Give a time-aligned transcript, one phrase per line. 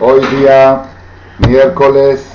[0.00, 0.84] Hoy día,
[1.46, 2.26] miércoles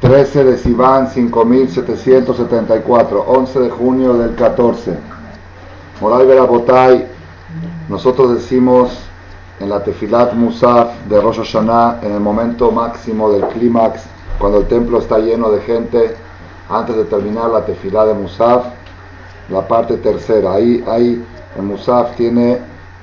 [0.00, 4.98] 13 de Sivan 5774, 11 de junio del 14.
[6.00, 7.06] Moral Verabotay,
[7.88, 8.98] nosotros decimos
[9.60, 14.02] en la Tefilat Musaf de Rosh Hashanah, en el momento máximo del clímax,
[14.40, 16.16] cuando el templo está lleno de gente,
[16.68, 18.66] antes de terminar la Tefilat de Musaf,
[19.50, 20.54] la parte tercera.
[20.54, 21.24] Ahí, ahí
[21.56, 22.58] el Musaf tiene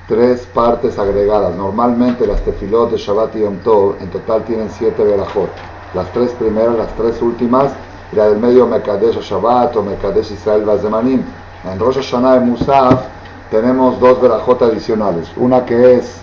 [0.06, 1.54] tres partes agregadas.
[1.56, 3.58] Normalmente las tefilot de Shabbat y Yom
[4.00, 5.50] en total tienen siete verajot.
[5.94, 7.72] Las tres primeras, las tres últimas,
[8.12, 11.22] y la del medio Mekadesh Shabbat o Mekadesh Israel Bazemanim.
[11.64, 13.06] En Rosh Hashanah y Musaf
[13.50, 15.28] tenemos dos verajot adicionales.
[15.36, 16.20] Una que es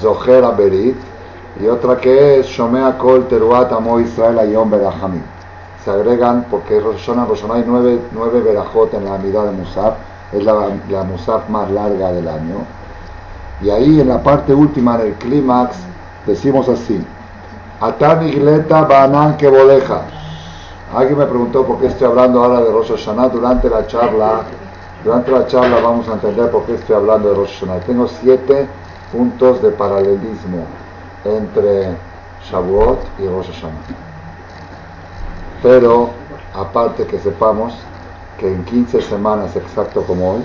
[0.00, 0.96] Zoher Berit
[1.60, 5.22] y otra que es Shomea Kol Teruat Amo Israel Ayom Berachamim.
[5.84, 9.52] Se agregan porque Rosh Hashanah, Rosh Hashanah hay nueve, nueve verajot en la mitad de
[9.52, 9.94] Musaf
[10.32, 12.64] es la, la musaf más larga del año.
[13.60, 15.76] Y ahí en la parte última, en el clímax,
[16.26, 17.04] decimos así:
[17.80, 20.02] Atán igleta banan que bodeja.
[20.94, 24.42] Alguien me preguntó por qué estoy hablando ahora de Rosh Hashanah durante la charla.
[25.02, 27.80] Durante la charla vamos a entender por qué estoy hablando de Rosh Hashanah.
[27.80, 28.68] Tengo siete
[29.12, 30.66] puntos de paralelismo
[31.24, 31.96] entre
[32.48, 33.72] Shavuot y Rosh Hashanah.
[35.62, 36.10] Pero,
[36.54, 37.74] aparte que sepamos
[38.38, 40.44] que en 15 semanas, exacto como hoy,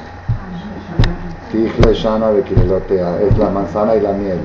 [1.52, 4.40] Tijle Shana es la manzana y la miel.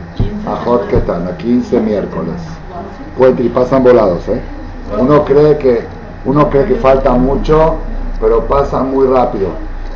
[0.46, 2.40] Ajot Ketan, a 15 miércoles.
[3.38, 4.40] y pasan volados, ¿eh?
[4.98, 5.84] Uno cree que
[6.24, 7.76] uno cree que falta mucho,
[8.20, 9.48] pero pasan muy rápido.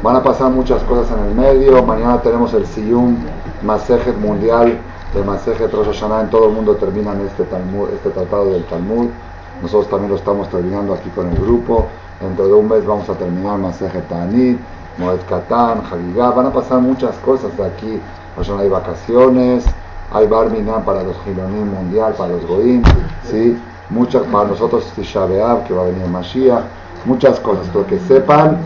[0.02, 1.82] Van a pasar muchas cosas en el medio.
[1.82, 3.16] Mañana tenemos el Siyum
[3.62, 4.78] Masejet Mundial
[5.14, 6.20] de Masejet Rosh Hashanah.
[6.22, 9.08] En todo el mundo terminan este, este tratado del Talmud.
[9.62, 11.86] Nosotros también lo estamos terminando aquí con el grupo.
[12.20, 14.58] Dentro de un mes vamos a terminar Masejet Ta'anit,
[14.98, 16.30] Moed Katan, Hagigah.
[16.30, 18.00] Van a pasar muchas cosas de aquí.
[18.48, 19.64] no hay vacaciones,
[20.12, 22.82] hay Barminan para los Gilonim mundial, para los Goim,
[23.22, 23.56] ¿sí?
[23.90, 26.64] Muchas, para nosotros Tisha que va a venir Mashiach,
[27.04, 27.68] muchas cosas.
[27.72, 28.58] Pero que sepan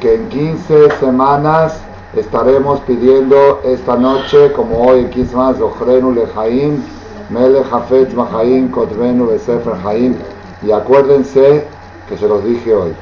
[0.00, 1.78] que en 15 semanas
[2.14, 6.82] estaremos pidiendo esta noche, como hoy en 15 semanas, Ochrenu Lejaim,
[7.28, 10.14] Mele Hafetz Mahaim, Kotvenu Besefer Haim.
[10.62, 11.66] Y acuérdense
[12.08, 12.92] que se los dije hoy.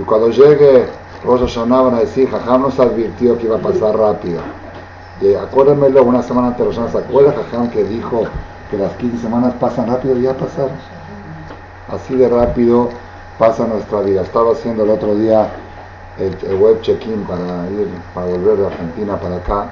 [0.00, 0.86] Y cuando llegue
[1.24, 4.40] Rosh Hashanah van a decir, Jajam nos advirtió que iba a pasar rápido.
[5.20, 8.24] Y acuérdenmelo una semana antes de Rosh ¿se acuerda Jajam que dijo
[8.70, 10.16] que las 15 semanas pasan rápido?
[10.18, 10.76] Ya pasaron.
[11.88, 12.90] Así de rápido
[13.38, 14.22] pasa nuestra vida.
[14.22, 15.50] Estaba haciendo el otro día
[16.18, 19.70] el, web check-in para ir, para volver de Argentina para acá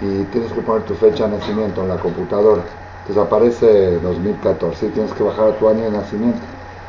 [0.00, 2.62] y tienes que poner tu fecha de nacimiento en la computadora.
[3.00, 6.38] Entonces aparece 2014 y tienes que bajar tu año de nacimiento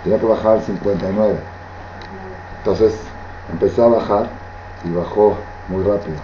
[0.03, 1.35] tenía que bajar al 59.
[2.59, 2.93] Entonces
[3.51, 4.29] empecé a bajar
[4.85, 5.35] y bajó
[5.67, 6.17] muy rápido.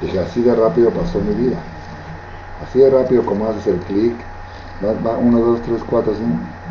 [0.00, 1.56] Dije, así de rápido pasó mi vida.
[2.62, 4.14] Así de rápido como haces el clic,
[4.82, 6.12] va 1, 2, 3, 4,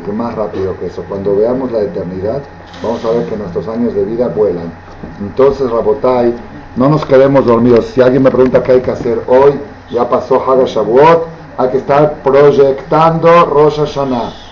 [0.00, 1.04] 5, más rápido que eso.
[1.08, 2.42] Cuando veamos la eternidad,
[2.82, 4.72] vamos a ver que nuestros años de vida vuelan.
[5.20, 6.34] Entonces, Rabotai,
[6.76, 7.86] no nos quedemos dormidos.
[7.86, 9.54] Si alguien me pregunta qué hay que hacer hoy,
[9.90, 14.43] ya pasó Haga Shavuot, hay que estar proyectando Rosh Hashanah.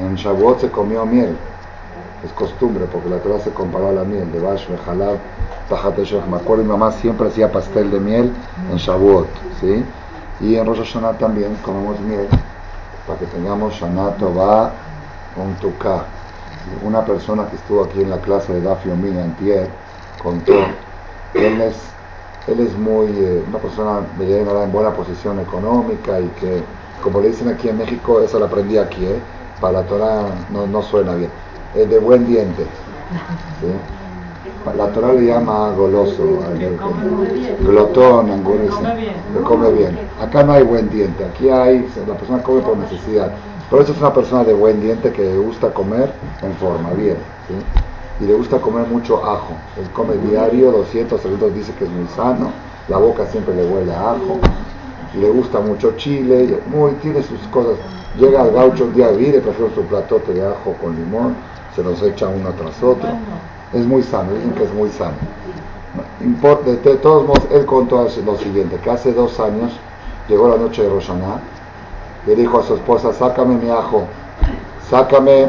[0.00, 1.36] En Shavuot se comió miel.
[2.24, 5.18] Es costumbre, porque la Torah se comparó a la miel de Bash, Jalab,
[6.28, 8.32] Me acuerdo mi mamá siempre hacía pastel de miel
[8.70, 9.28] en Shavuot,
[9.60, 9.84] ¿sí?
[10.40, 12.28] Y en Rosh Hashanah también comemos miel
[13.06, 14.70] para que tengamos Shana Tová
[15.36, 16.04] un Tuká.
[16.84, 19.68] Una persona que estuvo aquí en la clase de Dafio Yomi Antier
[20.22, 20.52] contó,
[21.34, 21.76] él es,
[22.46, 26.62] él es muy, eh, una persona en buena posición económica y que,
[27.02, 29.18] como le dicen aquí en México, eso lo aprendí aquí, ¿eh?
[29.60, 31.30] Para la Torah no, suena bien,
[31.74, 32.66] es de buen diente.
[34.76, 36.40] La Torah le llama goloso,
[37.60, 39.98] glotón, angurriza, que come bien.
[40.20, 43.32] Acá no hay buen diente, aquí hay, la persona come por necesidad.
[43.70, 46.10] Pero eso es una persona de buen diente que le gusta comer
[46.42, 47.16] en forma, bien.
[48.20, 49.52] Y le gusta comer mucho ajo.
[49.78, 52.50] Él come diario, 200, 300, dice que es muy sano.
[52.88, 54.40] La boca siempre le huele a ajo.
[55.14, 57.78] Le gusta mucho chile, muy, tiene sus cosas
[58.18, 61.36] Llega al gaucho un día, le prefiero su platote de ajo con limón,
[61.76, 63.08] se los echa uno tras otro.
[63.72, 65.14] Es muy sano, dicen que es muy sano.
[66.64, 69.72] De, todos modos, él contó lo siguiente, que hace dos años
[70.28, 71.40] llegó la noche de Roshaná,
[72.26, 74.06] le dijo a su esposa, sácame mi ajo,
[74.90, 75.48] sácame,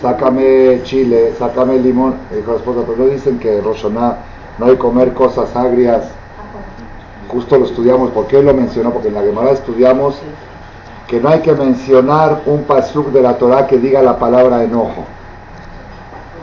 [0.00, 2.14] sácame chile, sácame limón.
[2.30, 4.18] Le dijo a la esposa, pero no dicen que Roshaná
[4.58, 6.04] no hay comer cosas agrias.
[7.28, 8.90] Justo lo estudiamos, ¿por qué lo mencionó?
[8.90, 10.16] Porque en la Gemara estudiamos
[11.06, 15.04] que no hay que mencionar un pasuk de la Torah que diga la palabra enojo.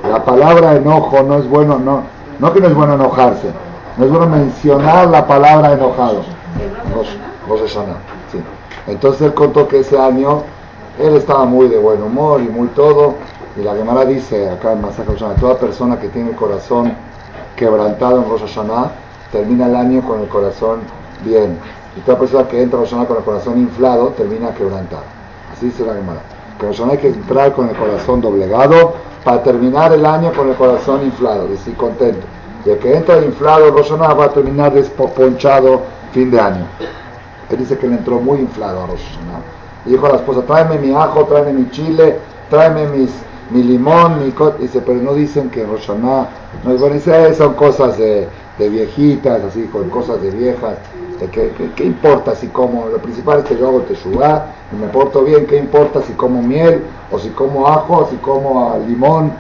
[0.09, 2.03] La palabra enojo no es bueno, no,
[2.39, 3.50] no que no es bueno enojarse,
[3.97, 6.24] no es bueno mencionar la palabra enojado.
[8.31, 8.39] Sí.
[8.88, 10.44] Entonces él contó que ese año
[11.00, 13.15] él estaba muy de buen humor y muy todo.
[13.57, 16.94] Y la Gemara dice acá en Masaka toda persona que tiene el corazón
[17.56, 19.03] quebrantado en Rosh Hashanah
[19.33, 20.81] termina el año con el corazón
[21.25, 21.57] bien.
[21.97, 25.03] Y toda persona que entra a Rosh Hashanah con el corazón inflado termina quebrantado.
[25.51, 26.21] Así dice la Gemara.
[26.59, 28.94] Que Rosh hay que entrar con el corazón doblegado
[29.24, 32.25] para terminar el año con el corazón inflado, decir contento.
[32.65, 35.81] Y el que entra inflado en Rosh va a terminar desponchado
[36.13, 36.65] fin de año.
[37.50, 39.18] Él dice que le entró muy inflado a Rosh
[39.85, 42.18] Y dijo a la esposa, tráeme mi ajo, tráeme mi chile,
[42.50, 43.12] tráeme mis,
[43.50, 44.33] mi limón, mi.
[44.59, 46.27] Dice, pero no dicen que Rosh no
[46.71, 46.95] es bueno.
[46.95, 48.27] Dice, eh, son cosas de,
[48.58, 50.78] viejitas, así, con cosas de viejas.
[51.32, 52.88] ¿Qué, importa si como?
[52.88, 55.46] Lo principal es que yo hago teshuva y me porto bien.
[55.46, 59.32] ¿Qué importa si como miel, o si como ajo, o si como limón?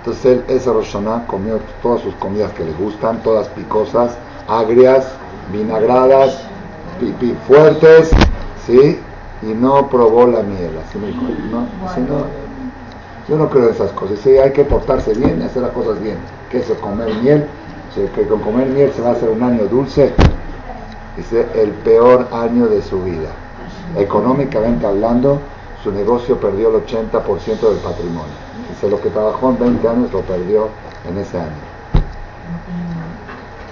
[0.00, 0.96] Entonces él, ese Rosh
[1.26, 4.16] comió todas sus comidas que le gustan, todas picosas,
[4.48, 5.06] agrias,
[5.52, 6.40] vinagradas,
[6.98, 8.10] pipí fuertes,
[8.66, 8.98] ¿sí?
[9.42, 12.24] Y no probó la miel, así me dijo, no, no,
[13.28, 16.00] yo no creo en esas cosas, sí, hay que portarse bien y hacer las cosas
[16.00, 16.16] bien,
[16.50, 17.46] que eso, comer miel,
[17.94, 20.12] que con comer miel se va a hacer un año dulce,
[21.16, 23.30] dice, el peor año de su vida.
[23.96, 25.40] Económicamente hablando,
[25.82, 28.32] su negocio perdió el 80% del patrimonio.
[28.68, 30.68] Dice, lo que trabajó en 20 años lo perdió
[31.08, 31.50] en ese año.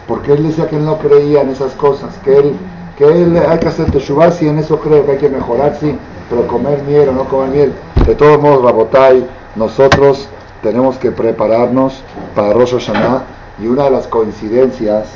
[0.06, 2.56] Porque él decía que él no creía en esas cosas, que él
[2.98, 5.96] que él, hay que hacer teshuva, si en eso creo que hay que mejorar, sí,
[6.28, 7.72] pero comer miel o no comer miel,
[8.04, 9.24] de todos modos, Rabotay,
[9.54, 10.28] nosotros
[10.64, 12.02] tenemos que prepararnos
[12.34, 15.08] para Rosh Hashanah y una de las coincidencias,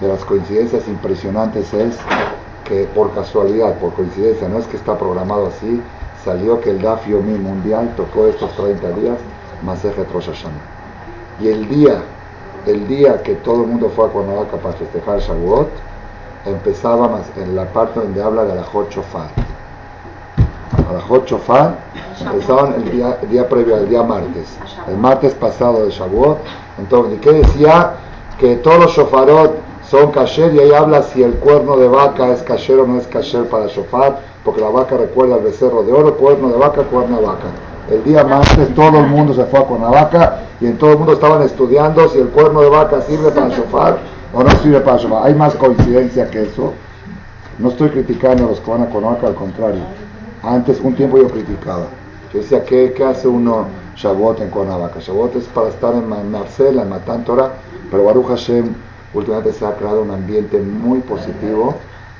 [0.00, 1.96] de las coincidencias impresionantes es
[2.64, 5.80] que por casualidad, por coincidencia, no es que está programado así,
[6.24, 9.18] salió que el Daf Yomi mundial tocó estos 30 días
[9.62, 10.78] Masejet Rosh Hashanah.
[11.40, 12.02] Y el día,
[12.66, 15.68] el día que todo el mundo fue a Cuernavaca para festejar Shavuot,
[16.44, 19.30] empezaba más en la parte donde habla de la Hot Shofar.
[21.08, 21.76] Hot Shofar
[22.20, 24.58] empezaban el día, día previo al día martes,
[24.88, 26.38] el martes pasado de Shavuot.
[26.78, 27.94] Entonces, ¿qué decía?
[28.38, 29.56] Que todos los shofarot
[29.90, 33.06] son kasher y ahí habla si el cuerno de vaca es kasher o no es
[33.06, 37.18] kasher para shofar, porque la vaca recuerda al becerro de oro, cuerno de vaca, cuerno
[37.18, 37.46] de vaca.
[37.90, 41.14] El día martes todo el mundo se fue a vaca y en todo el mundo
[41.14, 43.98] estaban estudiando si el cuerno de vaca sirve para shofar
[44.32, 45.26] o no sirve para Shabbat.
[45.26, 46.74] Hay más coincidencia que eso.
[47.58, 49.80] No estoy criticando a los que van a Conoaca, al contrario.
[50.42, 51.86] Antes, un tiempo yo criticaba.
[52.32, 55.00] Yo decía, ¿qué, qué hace uno Shavuot en Cuernavaca?
[55.00, 57.52] Shavuot es para estar en Marcela, en Matan Torah,
[57.90, 58.74] pero Baruch Hashem
[59.14, 61.74] últimamente se ha creado un ambiente muy positivo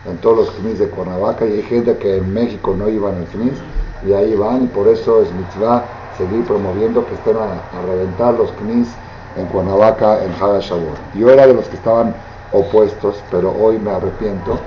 [0.04, 3.26] en todos los knis de Cuernavaca y hay gente que en México no iban al
[3.26, 3.62] knis
[4.06, 5.84] y ahí van y por eso es mitzvah
[6.16, 8.88] seguir promoviendo que estén a, a reventar los knis
[9.36, 10.98] en Cuernavaca en Shavuot.
[11.14, 12.14] Yo era de los que estaban
[12.50, 14.58] opuestos, pero hoy me arrepiento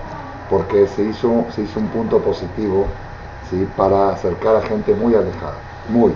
[0.50, 2.86] porque se hizo, se hizo un punto positivo
[3.51, 3.68] ¿sí?
[3.77, 5.56] para acercar a gente muy alejada,
[5.89, 6.13] muy.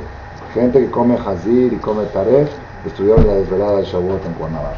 [0.54, 2.50] Gente que come Hazir y come Taref,
[2.86, 4.78] estudiaron la desvelada de Shavuot en Cuernavaca.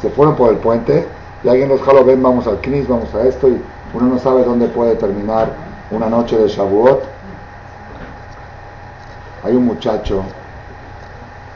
[0.00, 1.06] Se fueron por el puente
[1.44, 3.60] y alguien los jaló, ven, vamos al Knis, vamos a esto, y
[3.94, 5.52] uno no sabe dónde puede terminar
[5.90, 7.02] una noche de Shavuot.
[9.44, 10.24] Hay un muchacho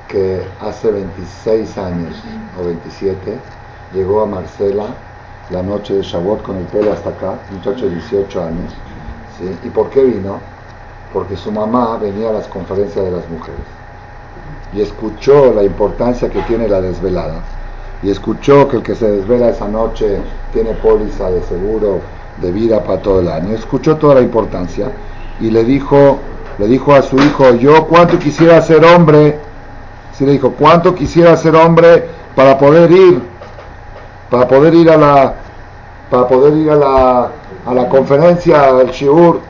[0.09, 2.15] que hace 26 años
[2.61, 3.38] o 27
[3.94, 4.87] llegó a Marcela
[5.50, 8.75] la noche de Shavuot con el pelo hasta acá, muchacho de 18 años.
[9.65, 10.40] ¿Y por qué vino?
[11.12, 13.61] Porque su mamá venía a las conferencias de las mujeres
[14.73, 17.40] y escuchó la importancia que tiene la desvelada
[18.02, 20.21] y escuchó que el que se desvela esa noche
[20.52, 22.00] tiene póliza de seguro
[22.38, 23.55] de vida para todo el año.
[23.55, 24.90] Escuchó toda la importancia
[25.40, 26.19] y le dijo,
[26.59, 29.38] le dijo a su hijo, yo cuánto quisiera ser hombre
[30.16, 33.21] Sí le dijo, ¿cuánto quisiera ser hombre para poder ir?
[34.31, 35.35] Para poder ir a la,
[36.11, 37.28] para poder ir a la,
[37.66, 39.40] a la conferencia, al shiur.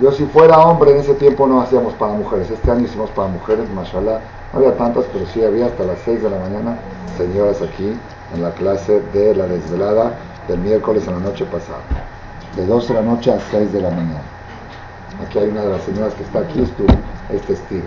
[0.00, 2.50] Yo si fuera hombre en ese tiempo no hacíamos para mujeres.
[2.50, 4.20] Este año hicimos para mujeres, mashallah.
[4.52, 6.76] No había tantas, pero sí había hasta las 6 de la mañana
[7.16, 7.96] señoras aquí
[8.34, 10.12] en la clase de la desvelada
[10.46, 11.80] del miércoles en la noche pasada.
[12.56, 14.22] De 12 de la noche a 6 de la mañana.
[15.24, 16.62] Aquí hay una de las señoras que está aquí,
[17.32, 17.86] es testigo.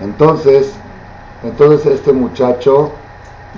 [0.00, 0.74] Entonces,
[1.42, 2.92] entonces este muchacho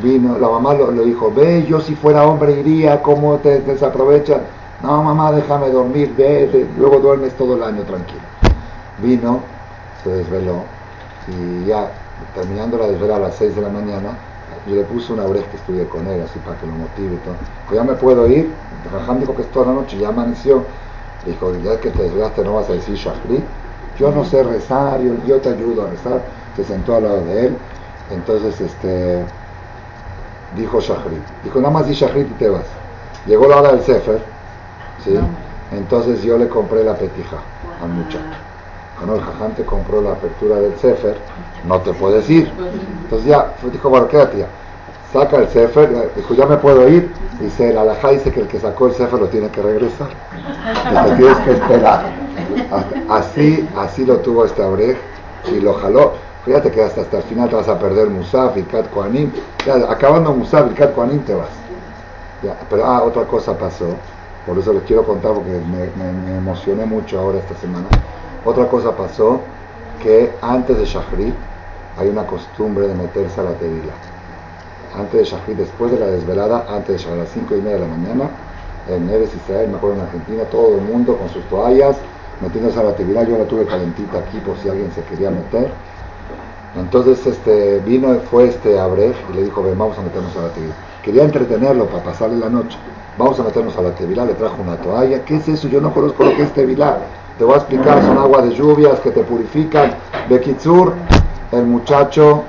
[0.02, 4.40] vino, la mamá lo, dijo, ve, yo si fuera hombre iría, ¿cómo te desaprovechas?
[4.83, 8.21] No, mamá, déjame dormir, ve, luego duermes todo el año tranquilo.
[9.02, 9.40] Vino,
[10.02, 10.62] se desveló
[11.28, 11.90] y ya
[12.35, 14.11] terminando la desvela a las 6 de la mañana,
[14.67, 17.19] yo le puse una oreja que estudié con él, así para que lo motive y
[17.19, 17.35] todo.
[17.62, 18.50] Dijo, ya me puedo ir.
[18.93, 20.62] Rajam dijo que es toda la noche, ya amaneció.
[21.25, 23.43] Dijo, ya que te desvelaste no vas a decir Shahri
[23.99, 26.23] yo no sé rezar, yo, te ayudo a rezar,
[26.57, 27.57] se sentó al lado de él,
[28.11, 29.25] entonces este
[30.57, 32.64] dijo Shahrit, dijo nada más di Shahrit y te vas.
[33.26, 34.23] Llegó la hora del Sefer,
[35.05, 35.14] ¿sí?
[35.73, 37.37] Entonces yo le compré la petija
[37.83, 38.25] al muchacho.
[38.97, 41.19] Cuando el jajante compró la apertura del Sefer,
[41.64, 42.50] no te puedes ir.
[43.02, 44.47] Entonces ya, dijo, bueno, quédate ya.
[45.12, 47.12] Saca el Sefer, dijo, ya me puedo ir.
[47.40, 50.09] Dice, el alajá dice que el que sacó el Sefer lo tiene que regresar.
[50.90, 52.12] Y te tienes que esperar.
[53.09, 54.99] Así, así lo tuvo este Abrej
[55.47, 56.14] y lo jaló.
[56.45, 59.30] Fíjate que hasta, hasta el final te vas a perder Musaf y Kat Koanim.
[59.88, 61.50] acabando Musaf y Kat Koanim te vas.
[62.71, 63.97] pero ah, otra cosa pasó.
[64.47, 67.87] Por eso les quiero contar porque me, emocioné mucho ahora esta semana.
[68.47, 69.42] Otra cosa pasó
[70.02, 71.35] que antes de Shahrit
[71.99, 73.92] hay una costumbre de meterse a la tevila.
[74.97, 77.75] Antes de Shahrit, después de la desvelada, antes de Shahrit, a las 5 y media
[77.75, 78.30] de la mañana,
[78.88, 81.99] en Eres Israel, me acuerdo en Argentina, todo el mundo con sus toallas,
[82.40, 83.25] metiéndose a la tevila.
[83.25, 85.71] Yo la tuve calentita aquí por si alguien se quería meter.
[86.78, 90.49] Entonces este, vino, fue este Abrej y le dijo, ven, vamos a meternos a la
[90.50, 90.75] tevila.
[91.02, 92.78] Quería entretenerlo para pasarle la noche.
[93.16, 95.25] Vamos a meternos a la tevilá, le trajo una toalla.
[95.25, 95.68] ¿Qué es eso?
[95.68, 96.99] Yo no conozco lo que es tevilá.
[97.37, 99.94] Te voy a explicar, son aguas de lluvias que te purifican.
[100.28, 100.94] Bekitsur,
[101.52, 102.44] el muchacho,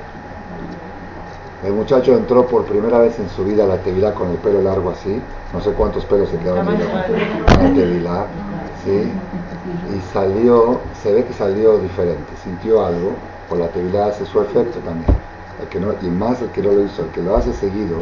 [1.64, 4.62] el muchacho entró por primera vez en su vida a la tevilá con el pelo
[4.62, 5.22] largo así.
[5.54, 8.26] No sé cuántos pelos se quedaron en la tevilá.
[8.84, 9.12] ¿sí?
[9.96, 13.14] Y salió, se ve que salió diferente, sintió algo.
[13.74, 15.14] Tevilá hace su efecto también.
[15.60, 17.98] El que no, y más el que no lo hizo, el que lo hace seguido,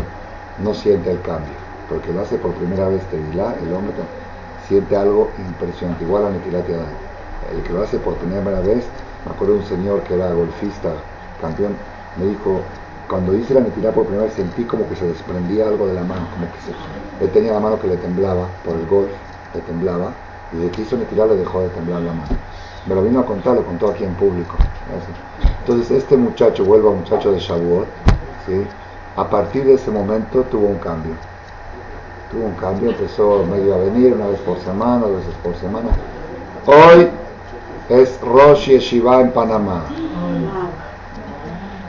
[0.60, 3.94] no siente el cambio porque lo hace por primera vez Tevilá, el hombre
[4.68, 6.66] siente algo impresionante, igual a Netilat
[7.52, 8.86] El que lo hace por primera vez,
[9.26, 10.94] me acuerdo un señor que era golfista,
[11.40, 11.78] campeón,
[12.18, 12.64] me dijo,
[13.10, 16.04] cuando hice la Netilat por primera vez sentí como que se desprendía algo de la
[16.04, 19.12] mano, como que se, él tenía la mano que le temblaba por el golf,
[19.54, 20.14] le temblaba,
[20.52, 22.36] y de que hizo Netilat le dejó de temblar la mano.
[22.88, 24.56] Me lo vino a contar, lo contó aquí en público.
[25.60, 27.88] Entonces este muchacho, vuelvo a muchacho de Shavuot,
[28.46, 28.66] ¿sí?
[29.16, 31.14] a partir de ese momento tuvo un cambio
[32.32, 35.90] tuvo un cambio, empezó medio a venir una vez por semana, dos veces por semana.
[36.66, 37.10] Hoy
[37.90, 39.86] es Rosh Yeshiva en Panamá.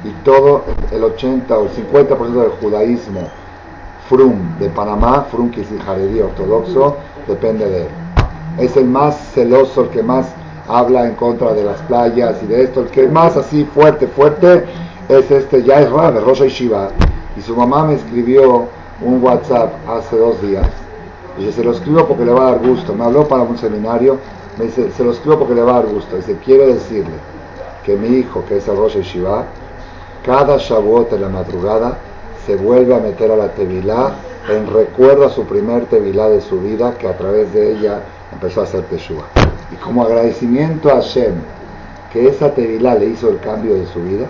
[0.05, 3.29] Y todo, el 80 o el 50% del judaísmo
[4.09, 5.69] Frum de Panamá, Frum que es
[6.23, 7.89] ortodoxo, depende de él.
[8.59, 10.29] Es el más celoso, el que más
[10.69, 14.65] habla en contra de las playas y de esto, el que más así fuerte, fuerte,
[15.09, 16.91] es este, ya es Rab, Rosh Yeshiva.
[17.37, 18.67] Y su mamá me escribió
[19.01, 20.69] un WhatsApp hace dos días.
[21.39, 22.95] Dice, se lo escribo porque le va a dar gusto.
[22.95, 24.19] Me habló para un seminario.
[24.59, 26.17] Me dice, se lo escribo porque le va a dar gusto.
[26.17, 27.15] Dice, quiero decirle
[27.85, 29.45] que mi hijo, que es el Rosh Shiva,
[30.25, 31.97] cada Shavuot en la madrugada
[32.45, 34.13] se vuelve a meter a la Tevilá
[34.51, 38.01] en recuerdo a su primer Tevilá de su vida, que a través de ella
[38.33, 39.48] empezó a hacer Teshua.
[39.73, 41.35] Y como agradecimiento a Hashem,
[42.13, 44.27] que esa Tevilá le hizo el cambio de su vida,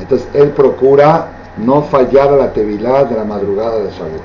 [0.00, 4.22] entonces él procura no fallar a la tevilá de la madrugada de Shavuot.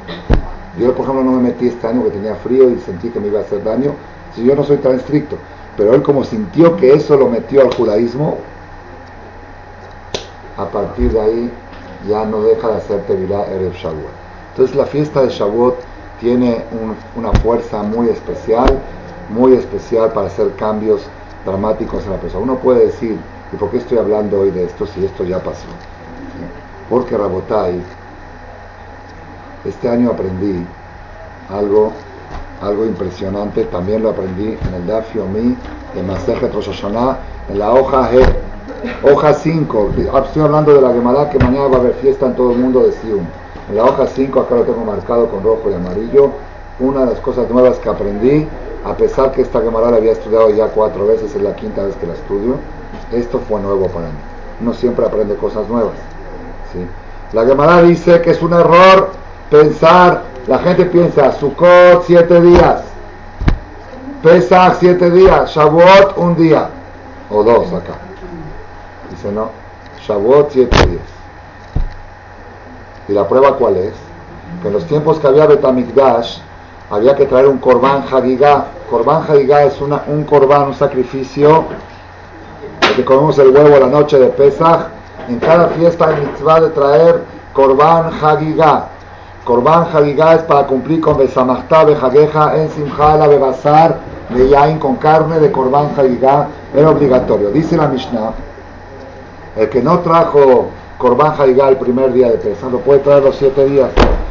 [0.77, 3.27] Yo, por ejemplo, no me metí este año que tenía frío y sentí que me
[3.27, 3.91] iba a hacer daño.
[4.35, 5.37] Si yo no soy tan estricto,
[5.77, 8.37] pero él como sintió que eso lo metió al judaísmo,
[10.57, 11.51] a partir de ahí
[12.07, 14.11] ya no deja de hacer tevilá Erev Shavuot.
[14.51, 15.75] Entonces la fiesta de Shavuot
[16.19, 16.63] tiene
[17.15, 18.79] una fuerza muy especial,
[19.33, 21.01] muy especial para hacer cambios
[21.45, 22.43] dramáticos en la persona.
[22.43, 23.17] Uno puede decir,
[23.51, 25.67] ¿y por qué estoy hablando hoy de esto si esto ya pasó?
[26.89, 27.81] Porque Rabotai,
[29.65, 30.65] este año aprendí
[31.49, 31.91] algo,
[32.61, 35.57] algo impresionante, también lo aprendí en el Dafio Mi,
[35.95, 36.53] en Masejet
[37.49, 38.25] en la hoja G,
[39.03, 39.91] hoja 5,
[40.25, 42.83] estoy hablando de la Gemara que mañana va a haber fiesta en todo el mundo
[42.83, 43.25] de Sium.
[43.69, 46.31] En la hoja 5, acá lo tengo marcado con rojo y amarillo,
[46.79, 48.47] una de las cosas nuevas que aprendí,
[48.85, 51.95] a pesar que esta Gemara la había estudiado ya cuatro veces, es la quinta vez
[51.95, 52.55] que la estudio,
[53.11, 54.17] esto fue nuevo para mí.
[54.61, 55.93] Uno siempre aprende cosas nuevas.
[57.31, 59.09] La Gemara dice que es un error
[59.49, 62.83] pensar, la gente piensa, Sukkot siete días,
[64.21, 66.69] Pesach siete días, Shavuot un día,
[67.29, 67.93] o dos acá.
[69.11, 69.49] Dice no,
[70.07, 71.03] Shavuot siete días.
[73.07, 73.93] ¿Y la prueba cuál es?
[74.61, 76.39] Que en los tiempos que había Betamikdash,
[76.93, 78.65] había que traer un Korban Hagigah.
[78.89, 81.65] Korban Hagigah es una, un Korban, un sacrificio,
[82.95, 84.89] que comemos el huevo la noche de Pesach,
[85.27, 87.23] en cada fiesta hay mitzvah de traer
[87.53, 88.89] Korban Hagigah.
[89.43, 93.97] Korban Hagigah es para cumplir con Besamachta Bejageja en Simchala Bebasar
[94.29, 96.47] Yain con carne de Korban Hagigah.
[96.75, 97.49] Era obligatorio.
[97.49, 98.33] Dice la Mishnah,
[99.55, 100.69] el que no trajo
[101.03, 103.89] Korban Hagigah el primer día de Pesach lo puede traer los siete días.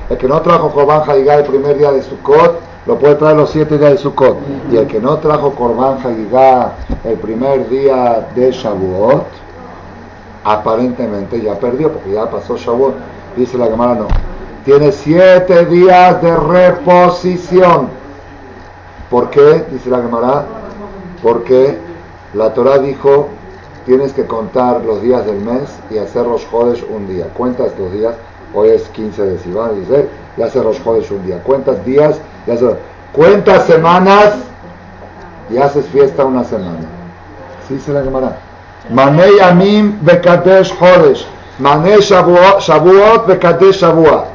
[0.09, 3.51] El que no trajo Korban Hagigah el primer día de Sukkot lo puede traer los
[3.51, 4.39] siete días de Sukkot.
[4.71, 6.73] Y el que no trajo Korban Hagigah
[7.05, 9.27] el primer día de Shavuot
[10.45, 12.95] aparentemente ya perdió, porque ya pasó Shavuot.
[13.37, 14.07] Dice la Gemara, no.
[14.65, 17.89] Tiene siete días de reposición.
[19.11, 19.67] ¿Por qué?
[19.71, 20.47] Dice la Gemara.
[21.23, 21.77] Porque
[22.33, 23.29] la Torah dijo,
[23.85, 27.27] tienes que contar los días del mes y hacer los jodes un día.
[27.35, 28.15] Cuentas los días,
[28.55, 31.43] hoy es 15 de Sivan, dice, y hacer los jodes un día.
[31.43, 32.75] Cuentas días y haces,
[33.13, 34.35] cuentas semanas
[35.51, 36.81] y haces fiesta una semana.
[37.69, 38.39] ¿Sí se la Gemara?
[38.91, 41.27] Mané Yamim Bekadesh Jodesh.
[41.59, 44.27] Mané Shavuot Bekadesh Shavuot.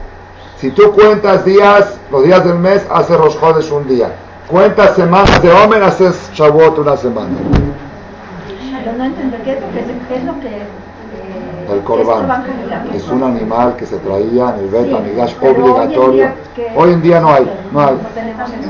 [0.60, 4.12] Si tú cuentas días, los días del mes, haces los jodes un día.
[4.48, 7.36] Cuentas semanas de Omer, haces Shavuot una semana.
[8.88, 9.52] Pero no entiendo qué
[10.16, 12.46] es lo que eh, El corbán
[12.94, 16.30] es es un animal que se traía en el Bet Sí, Amigash en obligatorio.
[16.74, 17.98] Hoy en día no hay, no hay,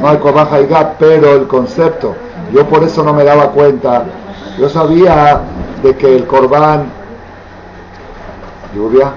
[0.02, 2.16] No hay corbán Haigá, pero el concepto,
[2.52, 4.06] yo por eso no me daba cuenta.
[4.58, 5.40] Yo sabía
[5.84, 6.88] de que el corbán,
[8.76, 9.12] lluvia.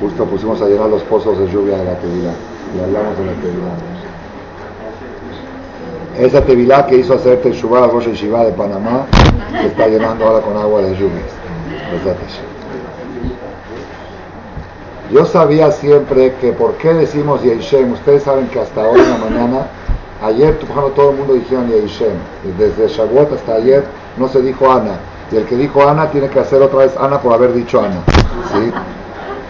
[0.00, 2.32] Justo pusimos a llenar los pozos de lluvia de la Tevilá
[2.76, 3.99] y hablamos de la Tevilá.
[6.18, 9.06] Esa Tevilá que hizo hacer Teshuvah Rosh Yeshiva de Panamá
[9.60, 11.30] se está llenando ahora con agua de lluvias.
[15.12, 17.92] Yo sabía siempre que por qué decimos Yehishem.
[17.92, 19.66] Ustedes saben que hasta hoy en la mañana,
[20.22, 20.56] ayer
[20.94, 22.14] todo el mundo dijeron Yehishem.
[22.58, 23.84] Desde Shavuot hasta ayer
[24.16, 24.98] no se dijo Ana.
[25.32, 28.02] Y el que dijo Ana tiene que hacer otra vez Ana por haber dicho Ana.
[28.52, 28.72] ¿sí?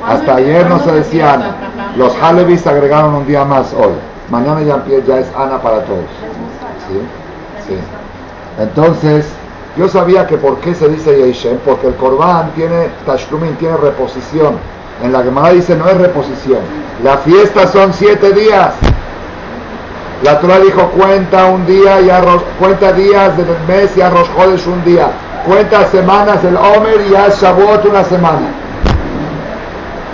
[0.06, 1.56] Hasta ayer no se decía Ana.
[1.96, 3.92] Los Halevis agregaron un día más hoy.
[4.30, 6.04] Mañana ya, ya es Ana para todos.
[6.90, 7.74] ¿Sí?
[7.74, 7.78] Sí.
[8.60, 9.26] Entonces,
[9.76, 14.58] yo sabía que por qué se dice Yehishem, porque el Corban tiene Tashlumin, tiene reposición.
[15.02, 16.58] En la Gemara dice no es reposición.
[17.02, 18.74] La fiesta son siete días.
[20.22, 24.66] La Torah dijo cuenta un día y arroz, cuenta días del mes y arroz jodes
[24.66, 25.08] un día.
[25.46, 28.48] Cuenta semanas del Omer y haz Shavuot una semana.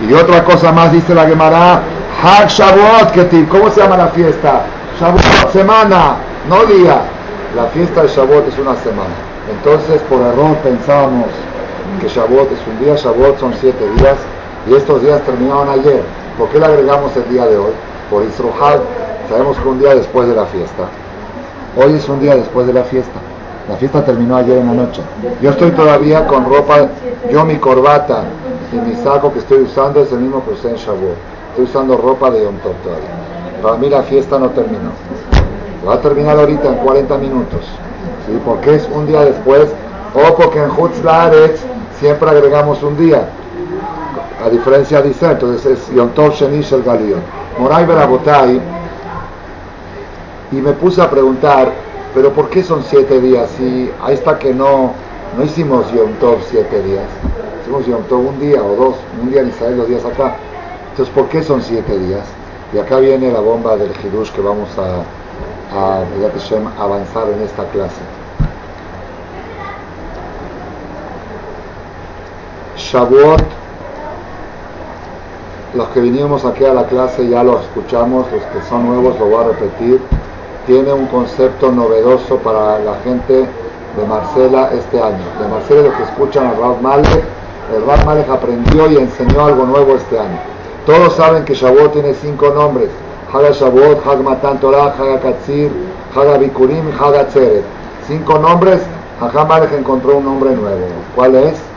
[0.08, 1.80] Y otra cosa más dice la Gemara,
[2.22, 4.60] Hag Shavuot Ketiv, ¿cómo se llama la fiesta?
[5.00, 6.16] Shavuot, semana,
[6.48, 7.02] no día.
[7.54, 9.14] La fiesta de Shavuot es una semana.
[9.50, 11.26] Entonces por error pensábamos
[12.00, 14.16] que Shavuot es un día, Shavuot son siete días
[14.68, 16.02] y estos días terminaron ayer.
[16.38, 17.72] ¿Por qué le agregamos el día de hoy?
[18.10, 18.80] Por Isrohad,
[19.28, 20.84] sabemos que un día después de la fiesta.
[21.76, 23.18] Hoy es un día después de la fiesta.
[23.68, 25.02] La fiesta terminó ayer en la noche.
[25.40, 26.88] Yo estoy todavía con ropa,
[27.30, 28.24] yo mi corbata
[28.72, 31.16] y mi saco que estoy usando es el mismo que usé en Shavuot.
[31.50, 32.74] Estoy usando ropa de Yom Tov.
[33.62, 34.90] Para mí la fiesta no terminó.
[35.86, 37.60] Va a terminar ahorita en 40 minutos.
[38.26, 38.40] ¿sí?
[38.44, 39.68] Porque es un día después.
[40.14, 41.60] O porque en Hutz Laaretz
[42.00, 43.28] siempre agregamos un día.
[44.44, 47.20] A diferencia de Israel, entonces es Yom Tov Sheni Shel Galion.
[47.58, 48.60] Moray Berabotai.
[50.52, 51.72] Y me puse a preguntar,
[52.14, 53.48] pero ¿por qué son siete días?
[53.56, 54.92] Si ahí está que no,
[55.36, 57.04] no hicimos Yom Tov siete días.
[57.62, 60.36] Hicimos Yom Tov un día o dos, un día en Israel, dos días acá.
[60.90, 62.24] Entonces, ¿por qué son siete días?
[62.72, 65.02] Y acá viene la bomba del Hidush que vamos a,
[65.72, 66.02] a
[66.78, 68.00] avanzar en esta clase.
[72.76, 73.42] Shavuot,
[75.74, 79.26] los que vinimos aquí a la clase ya lo escuchamos, los que son nuevos lo
[79.26, 80.00] voy a repetir,
[80.66, 83.46] tiene un concepto novedoso para la gente
[83.96, 85.24] de Marcela este año.
[85.40, 87.24] De Marcela los que escuchan a Rav Malek,
[87.74, 90.38] el Rav Malek aprendió y enseñó algo nuevo este año.
[90.86, 92.90] Todos saben que Shavuot tiene cinco nombres.
[93.32, 95.70] Haga Shavuot, Hag Matan Torah, Haga Katzir,
[96.14, 97.26] Haga Bikurim, Haga.
[98.06, 98.80] Cinco nombres,
[99.20, 100.86] Malek encontró un nombre nuevo.
[101.14, 101.75] ¿Cuál es?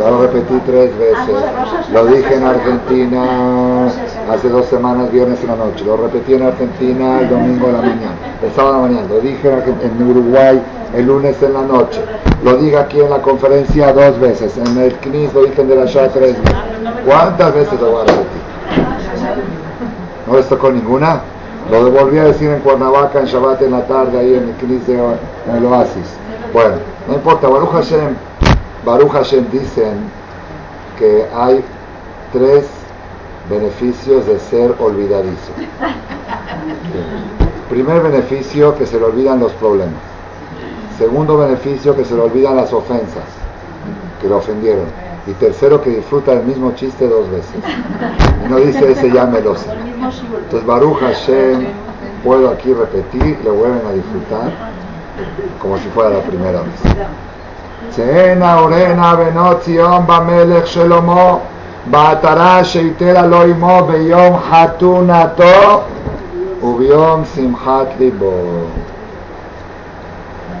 [0.00, 1.34] Ya lo repetí tres veces.
[1.92, 3.86] Lo dije en Argentina
[4.30, 5.84] hace dos semanas, viernes en la noche.
[5.84, 9.14] Lo repetí en Argentina el domingo en la mañana, el sábado en la mañana.
[9.14, 10.62] Lo dije en, Uruguay
[10.94, 12.00] el lunes en la noche.
[12.44, 14.56] Lo dije aquí en la conferencia dos veces.
[14.56, 16.56] En el CNIS lo dije en de Shah tres veces.
[17.04, 18.42] ¿Cuántas veces lo voy a repetir?
[20.26, 21.20] ¿No les tocó ninguna?
[21.70, 24.86] Lo volví a decir en Cuernavaca, en Shabbat en la tarde, ahí en el CNIS
[24.86, 26.16] de, en el Oasis.
[26.52, 28.14] Bueno, no importa, Baruch Hashem,
[28.84, 30.10] Baruch Hashem dicen
[30.98, 31.62] que hay
[32.32, 32.66] tres
[33.48, 35.52] beneficios de ser olvidadizo.
[37.68, 40.00] Primer beneficio, que se le olvidan los problemas.
[40.96, 43.24] Segundo beneficio, que se le olvidan las ofensas
[44.20, 44.86] que lo ofendieron.
[45.26, 47.54] Y tercero, que disfruta el mismo chiste dos veces.
[48.44, 49.70] Y no dice ese ya me lo sé.
[49.70, 51.66] Entonces, Baruch Hashem,
[52.24, 54.50] puedo aquí repetir, lo vuelven a disfrutar
[55.60, 56.80] como si fuera la primera vez.
[57.89, 61.35] צאנה אורנה בנות ציון במלך שלמה
[61.91, 65.81] בעטרה שיתר לו עמו ביום חתונתו
[66.63, 68.31] וביום שמחת ליבו.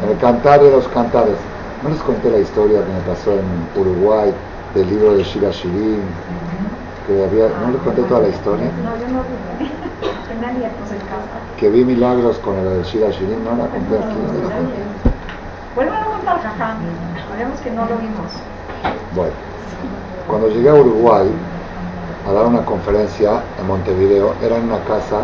[0.03, 1.37] El cantar de los cantares.
[1.81, 4.33] No les conté la historia que me pasó en Uruguay
[4.75, 6.01] del libro de Shira Shirin,
[7.07, 8.67] que había, no les conté toda la historia.
[8.83, 9.21] No, yo no
[9.59, 9.69] vi.
[10.27, 11.35] Tenía nietos en casa.
[11.57, 14.81] Que vi milagros con el de Shira Shirin, no la conté aquí, no la conté.
[15.75, 16.75] Vuelvan a contar, jajá.
[17.38, 18.32] Sabemos que no lo vimos.
[19.14, 19.30] Bueno,
[20.26, 21.28] cuando llegué a Uruguay
[22.28, 25.22] a dar una conferencia en Montevideo, era en una casa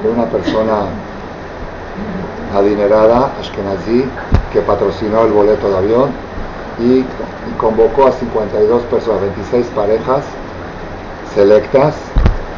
[0.00, 0.86] de una persona
[2.54, 4.04] adinerada, Ashkenazi,
[4.52, 6.10] que patrocinó el boleto de avión
[6.78, 7.04] y,
[7.58, 10.22] convocó a 52 personas, 26 parejas
[11.34, 11.96] selectas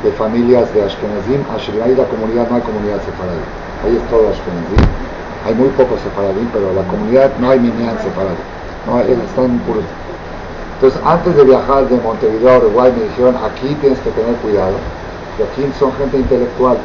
[0.04, 1.40] de familias de Ashkenazim.
[1.82, 3.40] Ahí la comunidad no hay comunidad sefaradí,
[3.82, 4.84] ahí es todo Ashkenazim.
[5.46, 8.59] Hay muy pocos sefaradí, pero la comunidad no hay minyan sefaradí.
[8.86, 9.84] No están puros.
[10.74, 14.72] Entonces, antes de viajar de Montevideo a Uruguay, me dijeron, aquí tienes que tener cuidado,
[15.36, 16.78] que aquí son gente intelectual.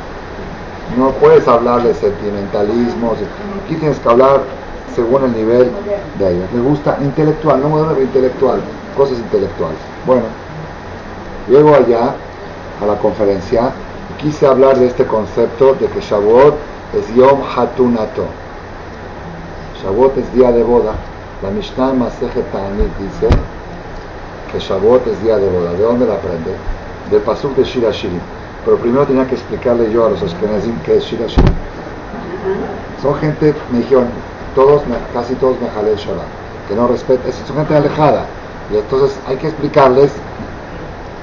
[0.98, 3.14] No puedes hablar de sentimentalismo,
[3.64, 4.42] aquí tienes que hablar
[4.94, 5.72] según el nivel
[6.20, 6.52] de ellos.
[6.54, 8.60] Me gusta intelectual, no moderno, intelectual,
[8.98, 9.80] cosas intelectuales.
[10.06, 10.24] Bueno,
[11.48, 12.16] llego allá
[12.82, 13.72] a la conferencia
[14.12, 16.56] y quise hablar de este concepto de que Shavuot
[16.94, 18.26] es Yom Hatunato.
[19.82, 20.94] Shavuot es día de boda.
[21.41, 23.28] La Mishnah Masejet Ta'anit dice
[24.52, 25.74] que Shavuot es día de boda.
[25.74, 26.56] ¿De dónde la aprende?
[27.12, 28.21] Del pasuk de Shira Shirim.
[28.63, 31.54] Pero primero tenía que explicarle yo a los Ashkenazim qué es Shira Shirim.
[33.02, 34.08] Son gente, me dijeron,
[34.56, 34.82] todos,
[35.13, 36.26] casi todos Mejalel Shabbat,
[36.67, 38.26] que no respetan, son gente alejada.
[38.71, 40.12] Y entonces hay que explicarles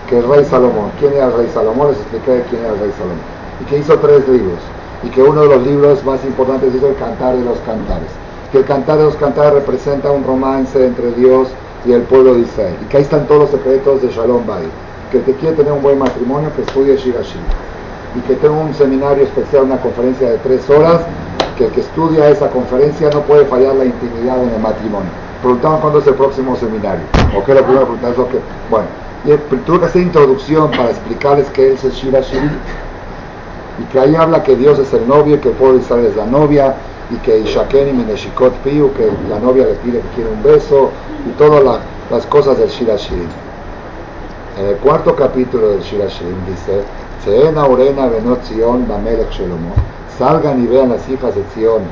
[0.09, 2.93] que el rey Salomón, quién era el rey Salomón, les expliqué quién era el rey
[2.99, 3.25] Salomón.
[3.61, 4.61] Y que hizo tres libros.
[5.03, 8.13] Y que uno de los libros más importantes es el Cantar de los Cantares.
[8.53, 11.49] Que el Cantar de los Cantares representa un romance entre Dios
[11.87, 12.77] y el pueblo de Israel.
[12.83, 14.69] Y que ahí están todos los secretos de Shalom Bay.
[15.11, 17.39] Que el que quiere tener un buen matrimonio, que estudie Shirashi.
[18.15, 21.01] Y que tenga un seminario especial, una conferencia de tres horas,
[21.57, 25.09] que el que estudia esa conferencia no puede fallar la intimidad en el matrimonio.
[25.41, 27.05] Preguntaban cuándo es el próximo seminario.
[27.35, 28.31] ¿O qué es lo primero que preguntaban?
[28.31, 28.39] que,
[28.71, 28.87] bueno,
[29.25, 32.51] y tuve que hacer introducción para explicarles qué es el Shira Shiri.
[33.81, 36.17] Y que ahí habla que Dios es el novio, que el pueblo de Israel es
[36.17, 36.75] la novia,
[37.13, 40.91] y que Ishaken y Mineshikot Piu, que la novia le pide que quiere un beso,
[41.27, 43.29] y todas la, las cosas del Shira Shiri.
[44.59, 46.83] En el cuarto capítulo del Shira Shiri dice,
[47.25, 49.75] Seena Urena Benot Zion Bamelech Shelomo,
[50.19, 51.83] salgan y vean las hijas de Zion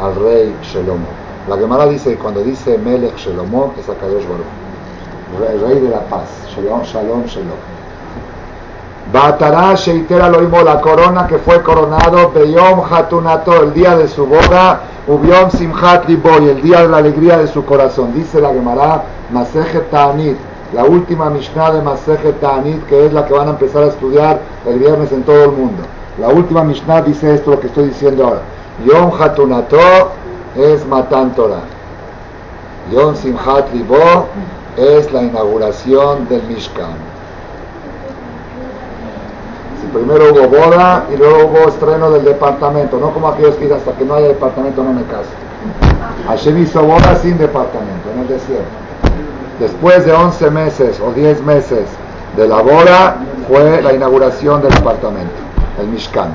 [0.00, 1.06] al rey Shelomo.
[1.48, 4.60] La Gemara dice, cuando dice Melech Shelomo, es Akadosh Baruch
[5.38, 7.79] el rey de la paz, Shalom, Shalom, Shalom.
[9.12, 14.82] Batará Sheitera Loimo, la corona que fue coronado, Beyom Hatunato, el día de su boda,
[15.08, 18.14] Ubiom Simchat Liboy, el día de la alegría de su corazón.
[18.14, 20.36] Dice la Gemara, Masejet Ta'anit,
[20.72, 24.38] la última Mishnah de Masejet Ta'anit, que es la que van a empezar a estudiar
[24.64, 25.82] el viernes en todo el mundo.
[26.20, 28.42] La última Mishnah dice esto, lo que estoy diciendo ahora.
[28.86, 30.12] Yom Hatunato
[30.54, 31.64] es Matan Torah.
[32.92, 34.26] Yom Simchat Libo
[34.76, 37.19] es la inauguración del Mishkan.
[39.92, 43.92] Primero hubo boda y luego hubo estreno del departamento, no como aquellos que dicen hasta
[43.92, 45.30] que no haya departamento no me caso.
[46.28, 48.68] Hashem hizo boda sin departamento en el desierto.
[49.58, 51.86] Después de 11 meses o 10 meses
[52.36, 53.16] de la boda
[53.48, 55.34] fue la inauguración del departamento,
[55.80, 56.30] el Mishkan.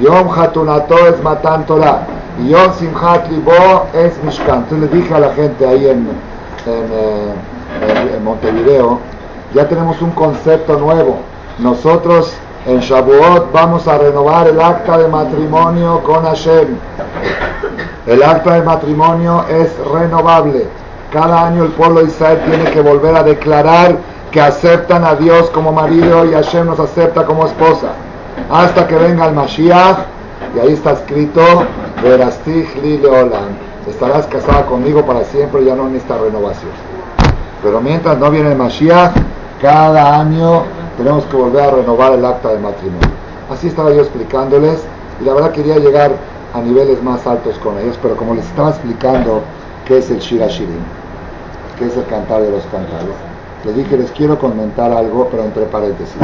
[0.00, 2.06] Yom Hatunato es Matan Torah.
[2.46, 4.58] Yom Simchat Libo es Mishkan.
[4.60, 6.08] Entonces le dije a la gente ahí en,
[6.66, 9.00] en Montevideo,
[9.54, 11.18] ya tenemos un concepto nuevo.
[11.58, 12.34] Nosotros
[12.66, 16.76] en Shavuot vamos a renovar el acta de matrimonio con Hashem.
[18.06, 20.66] El acta de matrimonio es renovable.
[21.12, 23.96] Cada año el pueblo de Israel tiene que volver a declarar
[24.30, 27.88] que aceptan a Dios como marido y Hashem nos acepta como esposa.
[28.50, 29.98] Hasta que venga el Mashiach,
[30.54, 31.42] y ahí está escrito,
[32.02, 33.56] Verastich li leolam.
[33.88, 36.70] Estarás casada conmigo para siempre, ya no necesita renovación.
[37.62, 39.12] Pero mientras no viene el Mashiach,
[39.60, 40.62] cada año
[40.96, 43.08] tenemos que volver a renovar el acta de matrimonio.
[43.50, 44.82] Así estaba yo explicándoles
[45.20, 46.12] y la verdad quería llegar
[46.54, 49.42] a niveles más altos con ellos, pero como les estaba explicando
[49.86, 50.82] qué es el Shira Shirin,
[51.78, 53.14] qué es el cantar de los cantares,
[53.64, 56.16] les dije, les quiero comentar algo, pero entre paréntesis.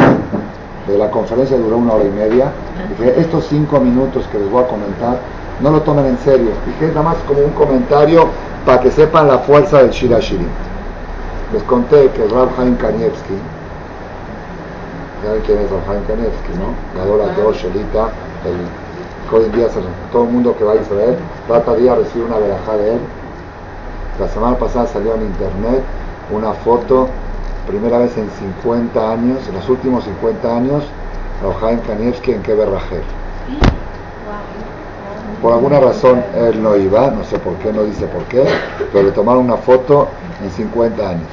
[0.88, 2.52] De la conferencia duró una hora y media.
[2.96, 5.18] Dije, estos cinco minutos que les voy a comentar,
[5.60, 6.50] no lo tomen en serio.
[6.64, 8.26] Dije, nada más como un comentario
[8.64, 10.48] para que sepan la fuerza del Shira Shirin.
[11.52, 13.38] Les conté que Rav Haim Kanievski,
[15.22, 16.74] ¿saben quién es Rav Haim Kanievski, no?
[16.98, 18.10] Gadol Ador, Shelita,
[18.44, 19.68] el, hoy en día
[20.10, 23.00] todo el mundo que va a Israel trata día recibir una verajá de él.
[24.18, 25.82] La semana pasada salió en internet
[26.32, 27.08] una foto,
[27.68, 30.82] primera vez en 50 años, en los últimos 50 años,
[31.42, 33.02] Rav Haim Kanievski en verajel.
[35.42, 38.44] Por alguna razón él no iba, no sé por qué, no dice por qué,
[38.92, 40.08] pero le tomaron una foto
[40.42, 41.28] en 50 años.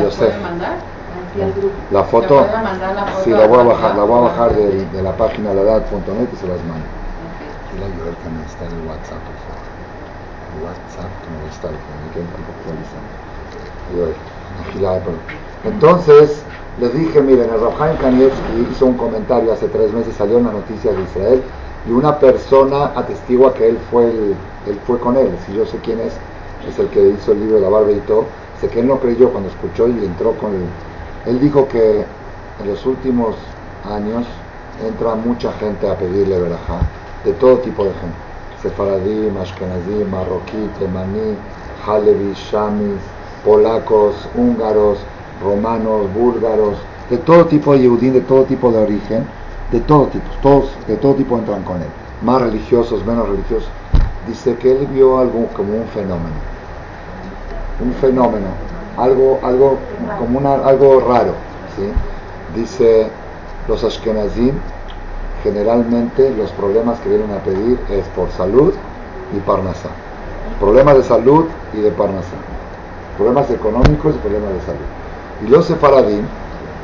[0.00, 0.42] Yosef.
[0.42, 0.78] mandar?
[1.92, 2.44] La foto,
[3.22, 6.36] sí, la voy a bajar, la voy a bajar de, de la página ladad.net y
[6.36, 6.86] se las mando.
[7.74, 9.62] Y la ayudar también está en el WhatsApp, por favor.
[10.50, 11.76] El WhatsApp, como está, me
[12.12, 12.50] quedo un poco
[15.64, 16.42] Entonces,
[16.80, 20.54] les dije, miren, el Rabhaim Kanievski hizo un comentario hace tres meses, salió en las
[20.54, 21.42] noticias de Israel,
[21.88, 26.00] y una persona atestigua que él fue, él fue con él, si yo sé quién
[26.00, 26.12] es,
[26.68, 28.24] es el que hizo el libro de la barba y todo,
[28.60, 30.66] sé que él no creyó cuando escuchó y entró con él.
[31.26, 32.04] Él dijo que
[32.60, 33.36] en los últimos
[33.84, 34.26] años
[34.86, 36.80] entra mucha gente a pedirle verajá,
[37.24, 38.30] de todo tipo de gente.
[38.62, 41.36] Sefaradí, Ashkenazí, Marroquí, Temaní,
[41.86, 43.00] Halevi, Shamis,
[43.44, 44.98] polacos, húngaros,
[45.42, 46.76] romanos, búlgaros,
[47.08, 49.24] de todo tipo de Yehudín, de todo tipo de origen,
[49.72, 51.88] de todo tipo, todos de todo tipo entran con él,
[52.22, 53.68] más religiosos, menos religiosos.
[54.26, 56.36] Dice que él vio algo como un fenómeno,
[57.82, 58.48] un fenómeno,
[58.96, 59.78] algo, algo
[60.18, 61.32] como una, algo raro,
[61.76, 61.90] ¿sí?
[62.54, 63.08] Dice
[63.68, 64.52] los Ashkenazim
[65.42, 68.74] generalmente los problemas que vienen a pedir es por salud
[69.36, 69.88] y parnasá.
[70.58, 72.36] Problemas de salud y de parnasá.
[73.20, 75.46] Problemas económicos y problemas de salud.
[75.46, 76.22] Y los sefaradim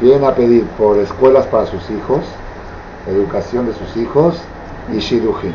[0.02, 2.20] vienen a pedir por escuelas para sus hijos,
[3.08, 4.36] educación de sus hijos
[4.92, 5.54] y shidujim.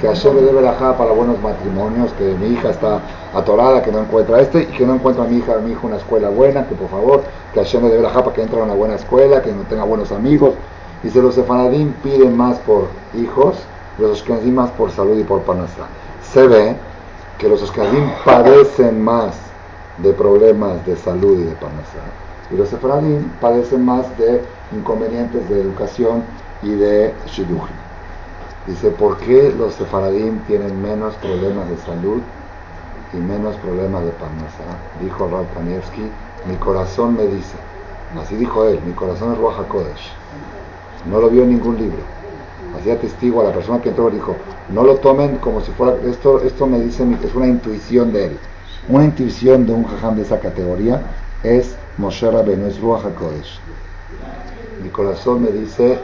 [0.00, 2.98] Que Hashem le debe la para buenos matrimonios, que mi hija está
[3.32, 5.86] atorada, que no encuentra este, y que no encuentra a mi hija, a mi hijo
[5.86, 7.22] una escuela buena, que por favor,
[7.54, 9.84] que Hashem le debe la para que entre a una buena escuela, que no tenga
[9.84, 10.54] buenos amigos,
[11.04, 13.54] Dice, los sefaradim piden más por hijos,
[13.98, 15.86] los ashkenazim más por salud y por panasá.
[16.22, 16.76] Se ve
[17.40, 19.34] que los ashkenazim padecen más
[19.98, 22.04] de problemas de salud y de panasá.
[22.52, 24.42] Y los sefaradim padecen más de
[24.76, 26.22] inconvenientes de educación
[26.62, 27.76] y de shidujim.
[28.66, 32.20] Dice, ¿por qué los sefaradim tienen menos problemas de salud
[33.14, 34.68] y menos problemas de panasá?
[35.02, 36.02] Dijo Rab Kanievski,
[36.46, 37.56] mi corazón me dice,
[38.20, 40.12] así dijo él, mi corazón es Ruach Kodesh
[41.06, 42.02] no lo vio en ningún libro.
[42.78, 44.36] Hacía testigo a la persona que entró y dijo,
[44.72, 48.38] no lo tomen como si fuera, esto, esto me dice, es una intuición de él.
[48.88, 51.02] Una intuición de un jajam de esa categoría
[51.42, 53.60] es Moshe Rabbeinu, es HaKodesh.
[54.82, 55.98] Mi corazón me dice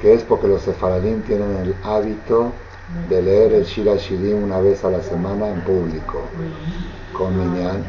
[0.00, 2.52] que es porque los sefaradín tienen el hábito
[3.08, 6.22] de leer el Shira Shirim una vez a la semana en público,
[7.12, 7.84] con Minyan.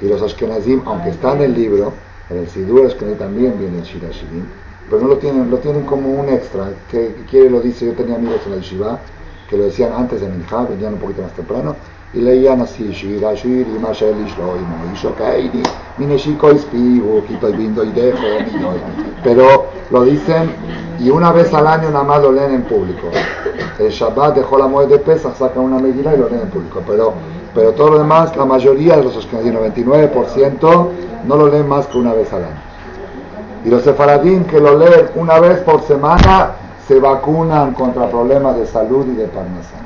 [0.00, 1.92] Y los Ashkenazim, aunque está en el libro,
[2.30, 4.46] en el Sidur Ashkenazim también viene el Shira Shirim,
[4.88, 8.16] pero no lo tienen, lo tienen como un extra, que, quiere lo dice, yo tenía
[8.16, 9.00] amigos en la yeshiva
[9.48, 11.76] que lo decían antes de Minja, venían un poquito más temprano,
[12.12, 15.62] y leían así, Shira, Shiri, Mashel, Ishloimo, Ishokaini,
[15.98, 18.18] Mineshiko, Ispigu, Kito, Bindo, y Dejo,
[19.22, 20.50] pero lo dicen,
[20.98, 23.08] y una vez al año nada más lo leen en público.
[23.78, 26.82] El Shabbat dejó la muerte de Pesach, sacan una medida y lo leen en público,
[26.86, 27.12] pero,
[27.54, 30.88] pero todo lo demás, la mayoría de los el 99%,
[31.26, 32.62] no lo leen más que una vez al año.
[33.64, 36.52] Y los sefaradín que lo leen una vez por semana
[36.86, 39.84] se vacunan contra problemas de salud y de parnasán.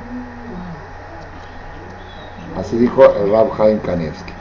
[2.59, 4.33] Así dijo el Rab Haim Kanievski.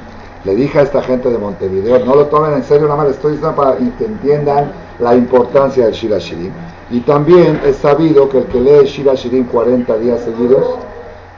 [0.45, 3.33] Le dije a esta gente de Montevideo, no lo tomen en serio, nada más estoy
[3.33, 6.53] diciendo para que entiendan la importancia del Shira Shirim.
[6.91, 10.79] Y también es sabido que el que lee Shira Shirim 40 días seguidos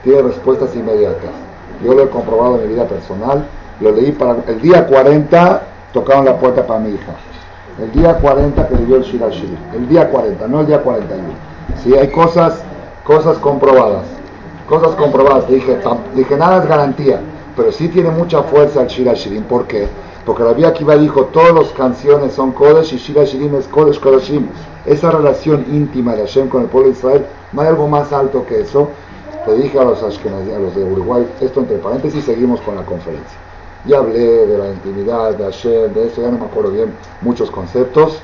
[0.03, 1.31] tiene respuestas inmediatas.
[1.83, 3.45] Yo lo he comprobado en mi vida personal,
[3.79, 5.61] lo leí para el día 40,
[5.93, 7.13] tocaron la puerta para mi hija
[7.81, 9.29] el día 40 que dio el Shira
[9.73, 11.23] el día 40, no el día 41.
[11.83, 12.61] Si hay cosas,
[13.03, 14.03] cosas comprobadas,
[14.67, 15.47] cosas comprobadas.
[15.47, 15.79] Dije,
[16.15, 17.19] dije, nada es garantía,
[17.55, 19.43] pero sí tiene mucha fuerza el Shira Shirin.
[19.43, 19.87] ¿Por qué?
[20.25, 23.99] Porque la Vía Akiva dijo, todas las canciones son Kodesh y Shira Shirin es Kodesh
[23.99, 24.47] Kodeshim.
[24.85, 28.45] Esa relación íntima de Hashem con el pueblo de Israel, no hay algo más alto
[28.45, 28.89] que eso.
[29.47, 30.07] Le dije a los, a
[30.59, 33.42] los de Uruguay, esto entre paréntesis, seguimos con la conferencia.
[33.85, 37.51] Ya hablé de la intimidad, de Hashem, de eso, ya no me acuerdo bien muchos
[37.51, 38.21] conceptos.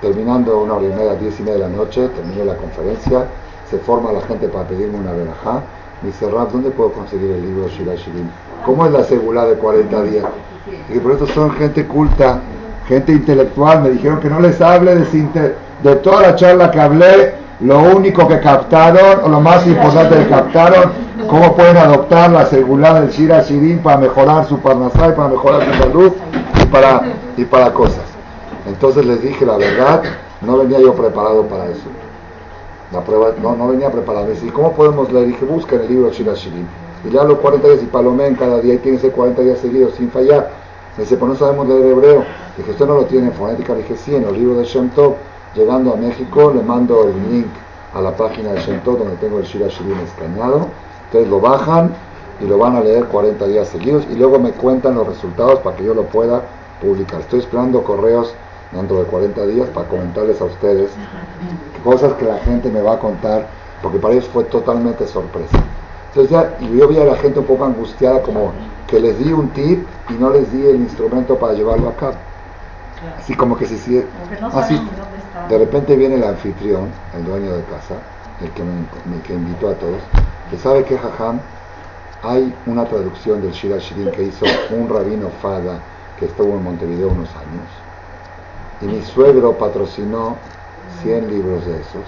[0.00, 3.26] Terminando una hora y media, diez y media de la noche, terminé la conferencia,
[3.70, 5.62] se forma la gente para pedirme una verajá.
[6.00, 8.30] Me dice, ¿dónde puedo conseguir el libro Shira Shirin?
[8.64, 10.24] ¿Cómo es la seguridad de 40 días?
[10.88, 12.40] Y por eso son gente culta,
[12.88, 13.82] gente intelectual.
[13.82, 18.28] Me dijeron que no les hable de, de toda la charla que hablé, lo único
[18.28, 20.92] que captaron, o lo más importante que captaron,
[21.26, 25.64] cómo pueden adoptar la seguridad del Shira Shirin para mejorar su parnasá y para mejorar
[25.64, 26.12] su salud
[26.62, 27.00] y para,
[27.38, 28.04] y para cosas.
[28.66, 30.02] Entonces les dije la verdad,
[30.42, 31.86] no venía yo preparado para eso.
[32.92, 34.28] La prueba, no, no venía preparado.
[34.30, 35.28] ¿Y cómo podemos leer?
[35.28, 36.68] Dije, busquen el libro Shira Shirin.
[37.06, 39.58] Y le hablo 40 días y palomen cada día y tiene que ser 40 días
[39.60, 40.50] seguidos sin fallar.
[40.98, 42.24] Dice, pues no sabemos leer hebreo.
[42.58, 43.72] Dije, ¿usted no lo tiene en fonética?
[43.72, 45.14] Le dije, sí, en el libro de Shem Tov.
[45.54, 47.46] Llegando a México, le mando el link
[47.94, 50.68] a la página de Shem Tov, donde tengo el Shira Shirin escaneado.
[51.06, 51.94] Ustedes lo bajan
[52.40, 55.76] y lo van a leer 40 días seguidos y luego me cuentan los resultados para
[55.76, 56.42] que yo lo pueda
[56.80, 57.20] publicar.
[57.20, 58.34] Estoy esperando correos
[58.72, 60.90] dentro de 40 días para comentarles a ustedes
[61.84, 63.46] cosas que la gente me va a contar,
[63.82, 65.62] porque para ellos fue totalmente sorpresa.
[66.08, 68.52] Entonces ya, y yo vi a la gente un poco angustiada como
[68.86, 72.14] que les di un tip y no les di el instrumento para llevarlo a cabo.
[73.18, 74.04] Así como que si, si
[74.52, 74.80] así,
[75.48, 77.96] de repente viene el anfitrión, el dueño de casa,
[78.40, 80.00] el que me, invitó a todos,
[80.50, 81.40] que sabe que Jajam
[82.22, 85.78] hay una traducción del Shira Shirin que hizo un rabino Fada
[86.18, 87.68] que estuvo en Montevideo unos años.
[88.80, 90.36] Y mi suegro patrocinó
[91.02, 92.04] 100 libros de esos.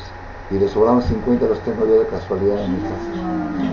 [0.50, 3.66] Y le sobraron 50, los tengo yo de casualidad en mi casa.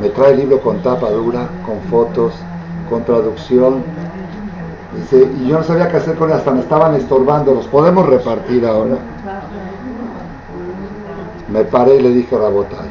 [0.00, 2.34] Me trae el libro con tapa dura, con fotos,
[2.88, 3.82] con traducción.
[5.12, 7.54] Y yo no sabía qué hacer con él, hasta me estaban estorbando.
[7.54, 8.96] ¿Los podemos repartir ahora?
[11.48, 12.88] Me paré y le dije a Rabotai,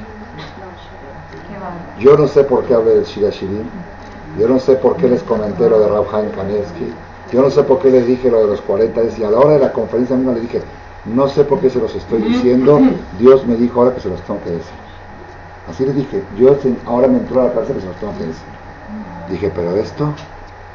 [1.98, 3.64] yo no sé por qué hablé del Shirashirim,
[4.38, 6.94] yo no sé por qué les comenté lo de Rabhaim Kanevsky,
[7.32, 9.54] yo no sé por qué les dije lo de los 40 y a la hora
[9.54, 10.62] de la conferencia misma le dije,
[11.06, 12.80] no sé por qué se los estoy diciendo,
[13.18, 14.74] Dios me dijo ahora que se los tengo que decir.
[15.70, 18.26] Así les dije, yo ahora me entró a la cabeza que se los tengo que
[18.26, 18.44] decir.
[19.30, 20.14] Dije, pero esto,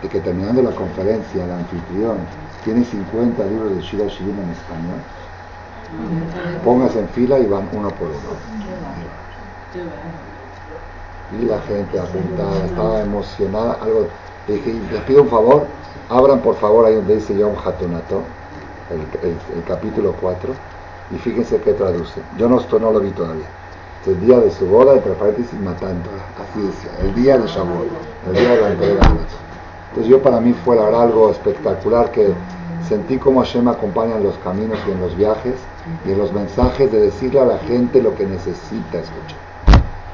[0.05, 2.19] de que terminando la conferencia, el anfitrión
[2.63, 5.01] tiene 50 libros de Shira Shirim en español,
[6.63, 8.37] póngase en fila y van uno por uno
[11.41, 14.07] y la gente apuntada, estaba emocionada, algo,
[14.47, 15.67] dije, les pido un favor,
[16.11, 18.23] abran por favor ahí donde dice Yom Hatunato,
[18.91, 20.53] el, capítulo 4,
[21.13, 22.21] y fíjense qué traduce.
[22.37, 23.47] Yo no, esto no lo vi todavía.
[24.07, 27.89] El día de su boda, entre paréntesis, matando, así decía, el día de Shavuot,
[28.29, 29.01] el día de la entrega.
[29.95, 32.33] Entonces yo para mí fue algo espectacular que
[32.89, 35.55] sentí como Hashem acompaña en los caminos y en los viajes
[36.05, 39.39] y en los mensajes de decirle a la gente lo que necesita escuchar.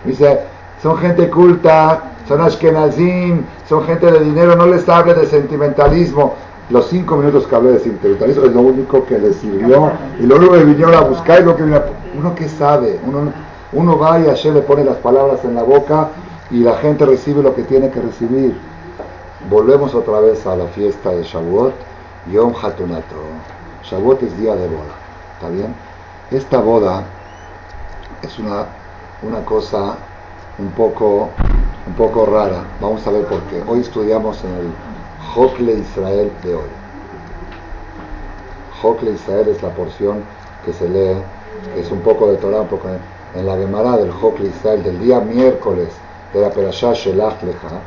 [0.04, 0.40] Dice,
[0.82, 6.34] son gente culta, son ashkenazim, son gente de dinero, no les hable de sentimentalismo.
[6.68, 9.92] Los cinco minutos que hablé de sentimentalismo es lo único que les sirvió.
[10.20, 13.32] Y lo único que vinieron a buscar lo que Uno que sabe, uno,
[13.72, 16.10] uno va y Hashem le pone las palabras en la boca
[16.50, 18.54] y la gente recibe lo que tiene que recibir.
[19.48, 21.72] Volvemos otra vez a la fiesta de Shavuot,
[22.30, 23.16] Yom Hatunato.
[23.82, 24.94] Shavuot es día de boda,
[25.34, 25.74] ¿está bien?
[26.30, 27.04] Esta boda
[28.20, 28.66] es una,
[29.22, 29.96] una cosa
[30.58, 31.30] un poco,
[31.86, 32.64] un poco rara.
[32.82, 33.62] Vamos a ver por qué.
[33.66, 34.72] Hoy estudiamos en el
[35.34, 36.70] Jokle Israel de hoy.
[38.82, 40.22] Jokle Israel es la porción
[40.66, 41.16] que se lee,
[41.76, 42.88] es un poco de Torah, un poco
[43.34, 45.88] en la Gemara del Jokle Israel del día miércoles
[46.34, 47.80] de la Perashá Shelach Lecha,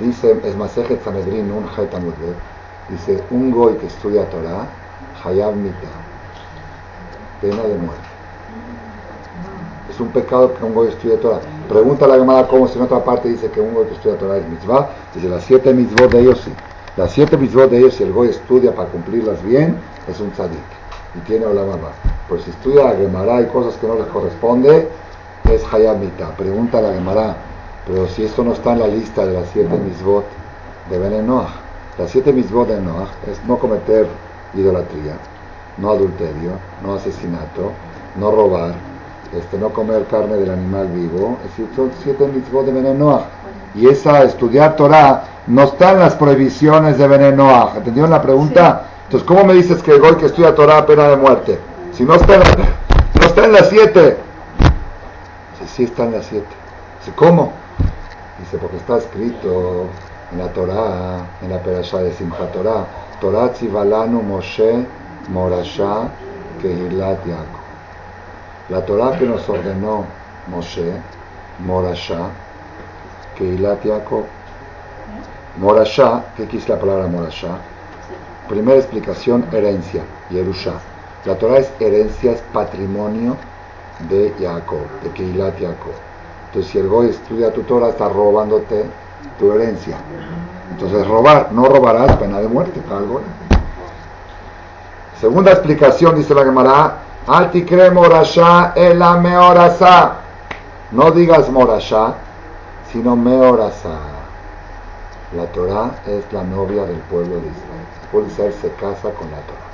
[0.00, 1.66] dice, es Masejet Sanedrin un
[2.90, 4.66] dice, un goy que estudia Torah,
[5.24, 5.88] Hayab Mita,
[7.40, 8.14] pena de muerte.
[9.88, 11.40] Es un pecado que un goy estudie Torah.
[11.68, 14.38] Pregunta la Gemara cómo si en otra parte dice que un goy que estudia Torah
[14.38, 14.90] es mitzvah.
[15.14, 16.52] Dice las siete mitzvot de ellos sí.
[16.96, 19.76] Las siete mitzvot de ellos, si el goy estudia para cumplirlas bien,
[20.08, 20.58] es un tzadik.
[21.14, 21.90] Y tiene la mamá.
[22.28, 24.88] Pues si estudia Gemara y cosas que no le corresponde,
[25.50, 26.30] es Hayamita.
[26.36, 27.36] Pregunta la Gemara,
[27.86, 30.24] pero si esto no está en la lista de las siete mitzvot
[30.90, 31.50] de Ben Noach.
[31.98, 34.06] Las siete mitzvot de Noach es no cometer
[34.54, 35.16] idolatría,
[35.78, 37.72] no adulterio, no asesinato,
[38.16, 38.74] no robar,
[39.36, 43.26] este, no comer carne del animal vivo, es decir, son siete mitzvot de venenoa.
[43.74, 47.72] Y esa, estudiar Torah, no está en las prohibiciones de venenoa.
[47.76, 48.84] ¿Entendieron la pregunta?
[49.04, 51.58] Entonces, ¿cómo me dices que el gol que estudia Torah pena de muerte?
[51.92, 52.42] Si no está en,
[53.20, 54.16] no está en las siete.
[55.52, 56.46] Dice, sí está en las siete.
[57.16, 57.52] ¿cómo?
[58.54, 59.90] Dice, porque está escrito
[60.30, 62.86] en la Torah, en la perashá de Simchat Torah,
[63.20, 64.86] Torah Tzivalanu Moshe
[65.28, 66.08] Morasha
[66.60, 67.64] Kehilat Yaakov.
[68.68, 70.06] La Torah que nos ordenó
[70.46, 71.02] Moshe,
[71.58, 72.30] Morashá,
[73.34, 74.26] Keilat Yaakov.
[75.56, 77.58] Morashá, ¿qué quiere la palabra Morashá?
[78.48, 80.80] Primera explicación, herencia, Yerusha.
[81.24, 83.36] La Torah es herencia, es patrimonio
[83.98, 85.58] de Jacob, de Keilat.
[86.54, 88.84] Entonces, si el Goy estudia tu Torah, está robándote
[89.40, 89.96] tu herencia.
[90.70, 93.22] Entonces, robar, no robarás, pena de muerte para el Goy.
[95.20, 100.12] Segunda explicación, dice la Gemara, Altikre morasha la meorasa.
[100.92, 102.14] No digas morasha,
[102.92, 103.98] sino meorasa.
[105.36, 107.86] La Torah es la novia del pueblo de Israel.
[108.02, 109.73] El pueblo de Israel se casa con la Torah.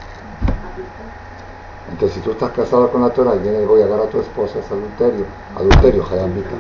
[1.91, 4.20] Entonces, si tú estás casado con la Torah y viene el voy a a tu
[4.20, 5.24] esposa, es adulterio.
[5.57, 6.51] Adulterio, Hayamita.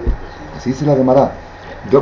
[0.56, 1.32] Así se la llamará.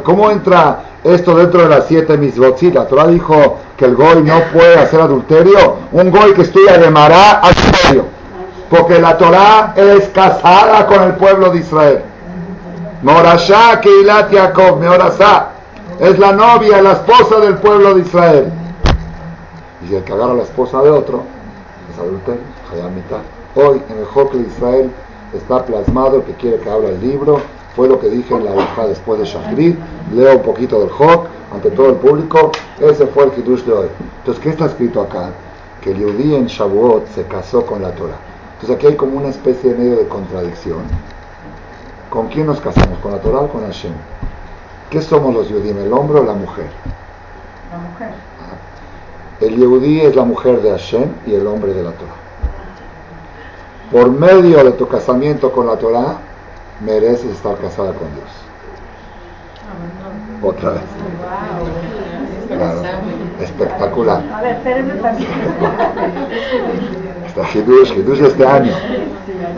[0.05, 2.59] ¿Cómo entra esto dentro de las siete misbot?
[2.59, 5.77] Sí, la Torah dijo que el goy no puede hacer adulterio.
[5.93, 8.05] Un goy que estudia de Mará adulterio.
[8.69, 12.03] Porque la Torah es casada con el pueblo de Israel.
[13.03, 15.51] Morashá Keilat Yaakov, Meorasá.
[16.01, 18.53] Es la novia, la esposa del pueblo de Israel.
[19.85, 21.23] Y si el que agarra la esposa de otro
[21.93, 22.43] es adulterio,
[23.55, 24.91] Hoy en el Joque de Israel
[25.35, 27.41] está plasmado el que quiere que abra el libro.
[27.75, 29.79] Fue lo que dije en la hija después de Shafrit.
[30.13, 32.53] Leo un poquito del Joc ante todo el público.
[32.79, 33.89] Ese fue el Kiddush de hoy.
[34.19, 35.31] Entonces, ¿qué está escrito acá?
[35.81, 38.19] Que el Yudí en Shavuot se casó con la Torah.
[38.55, 40.83] Entonces aquí hay como una especie de medio de contradicción.
[42.11, 42.99] ¿Con quién nos casamos?
[42.99, 43.93] ¿Con la Torah o con Hashem?
[44.91, 46.67] ¿Qué somos los Yudim, el hombre o la mujer?
[47.71, 48.09] La mujer.
[48.41, 49.45] Ah.
[49.45, 52.28] El Yehudí es la mujer de Hashem y el hombre de la Torah.
[53.93, 56.19] Por medio de tu casamiento con la Torah,
[56.85, 58.31] mereces estar casada con Dios.
[60.43, 60.83] Otra vez.
[62.49, 62.83] Claro.
[63.41, 64.23] Espectacular.
[64.33, 64.95] A ver, espérenme
[67.27, 68.73] Está Hidush, Hidush este año.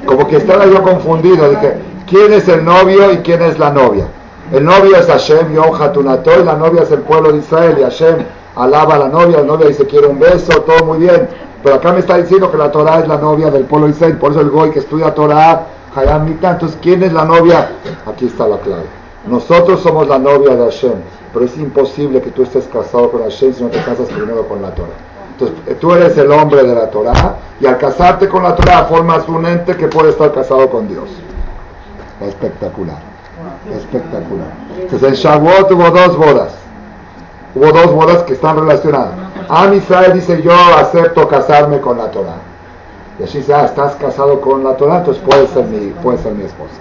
[0.07, 1.51] Como que estaba yo confundido.
[1.51, 1.74] Dije,
[2.07, 4.07] ¿quién es el novio y quién es la novia?
[4.53, 7.76] El novio es Hashem, Yom Hatunato, y la novia es el pueblo de Israel.
[7.78, 8.16] Y Hashem
[8.57, 11.28] alaba a la novia, la novia dice, quiere un beso, todo muy bien.
[11.62, 14.16] Pero acá me está diciendo que la Torah es la novia del pueblo Israel.
[14.16, 16.53] Por eso el Goy que estudia Torah, Hayam Mita.
[16.53, 17.72] Entonces, ¿quién es la novia?
[18.07, 18.84] Aquí está la clave.
[19.26, 20.94] Nosotros somos la novia de Hashem.
[21.32, 24.62] Pero es imposible que tú estés casado con Hashem si no te casas primero con
[24.62, 24.88] la Torah.
[25.32, 29.28] Entonces, tú eres el hombre de la Torah y al casarte con la Torah formas
[29.28, 31.09] un ente que puede estar casado con Dios.
[32.20, 32.98] Espectacular.
[33.74, 34.48] Espectacular.
[34.80, 36.53] Entonces, en Shavuot hubo dos bodas.
[37.55, 39.14] Hubo dos bodas que están relacionadas.
[39.48, 42.36] Am Israel dice, yo acepto casarme con la Torah.
[43.18, 46.32] Y así dice, ah, estás casado con la Torah, entonces puedes ser mi, puede ser
[46.32, 46.74] mi esposa.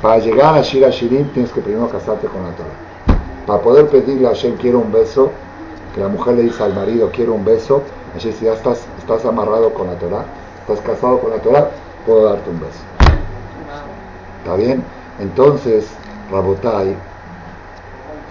[0.00, 3.18] Para llegar a Shira Shirim tienes que primero casarte con la Torah.
[3.46, 5.30] Para poder pedirle a Hashem quiero un beso,
[5.94, 7.82] que la mujer le dice al marido quiero un beso,
[8.16, 10.24] así si ya estás, estás amarrado con la Torah,
[10.60, 11.70] estás casado con la Torah,
[12.06, 12.80] puedo darte un beso.
[14.38, 14.82] ¿Está bien?
[15.20, 15.86] Entonces,
[16.30, 16.96] Rabotai,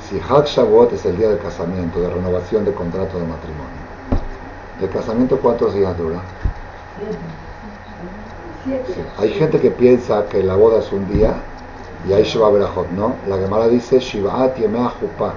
[0.10, 3.82] si Hak Shavuot es el día del casamiento, de renovación de contrato de matrimonio,
[4.82, 6.22] ¿el casamiento cuántos días dura?
[9.18, 11.36] Hay gente que piensa que la boda es un día
[12.08, 13.16] y ahí Shiva Berajot, ¿no?
[13.28, 15.34] La Gemara dice Shivaat Yemea Jupa.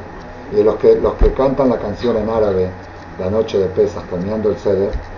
[0.53, 2.71] Y los que, los que cantan la canción en árabe,
[3.19, 5.10] la noche de pesas, caminando el ceder, ah,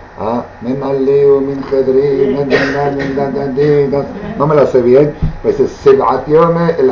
[4.37, 6.01] no me la sé bien, pues es el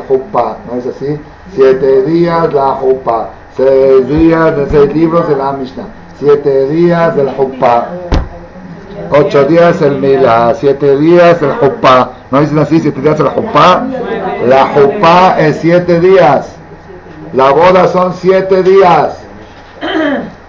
[0.07, 1.19] Jupa, ¿no es así?
[1.53, 5.85] Siete días la Jupa, seis días, seis libros de la Mishnah,
[6.19, 7.89] siete días del Jupa.
[9.13, 12.11] Ocho días el Mila, siete días el Jupá.
[12.29, 12.79] ¿No dicen así?
[12.79, 13.83] Siete días el Jupá.
[14.47, 16.55] La Jupá es siete días.
[17.33, 19.20] La boda son siete días.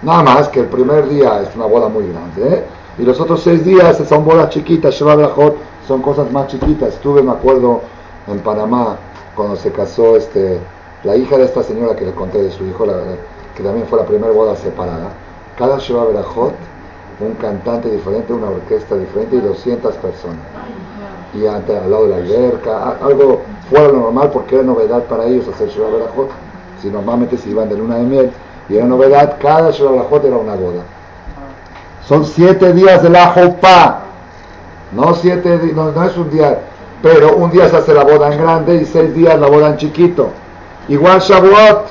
[0.02, 2.56] Nada más que el primer día es una boda muy grande.
[2.56, 2.64] ¿eh?
[2.98, 4.94] Y los otros seis días son bodas chiquitas.
[4.96, 6.94] son cosas más chiquitas.
[6.94, 7.80] Estuve, me acuerdo,
[8.26, 8.96] en Panamá
[9.34, 10.58] cuando se casó este,
[11.04, 12.84] la hija de esta señora que le conté de su hijo,
[13.56, 15.10] que también fue la primera boda separada.
[15.56, 16.52] Cada Sheba Berajot
[17.20, 20.44] un cantante diferente, una orquesta diferente y 200 personas.
[21.34, 23.40] Y ante, al lado de la alberca, algo
[23.70, 26.30] fuera lo normal porque era novedad para ellos hacer Shura Berajot.
[26.80, 28.32] Si normalmente se iban de luna de miel
[28.72, 30.82] y era novedad, cada Shura Berajot era una boda.
[32.08, 34.00] Son siete días de la Jopa.
[34.92, 36.58] No, siete, no, no es un día,
[37.02, 39.76] pero un día se hace la boda en grande y seis días la boda en
[39.76, 40.30] chiquito.
[40.88, 41.86] Igual Shavuot.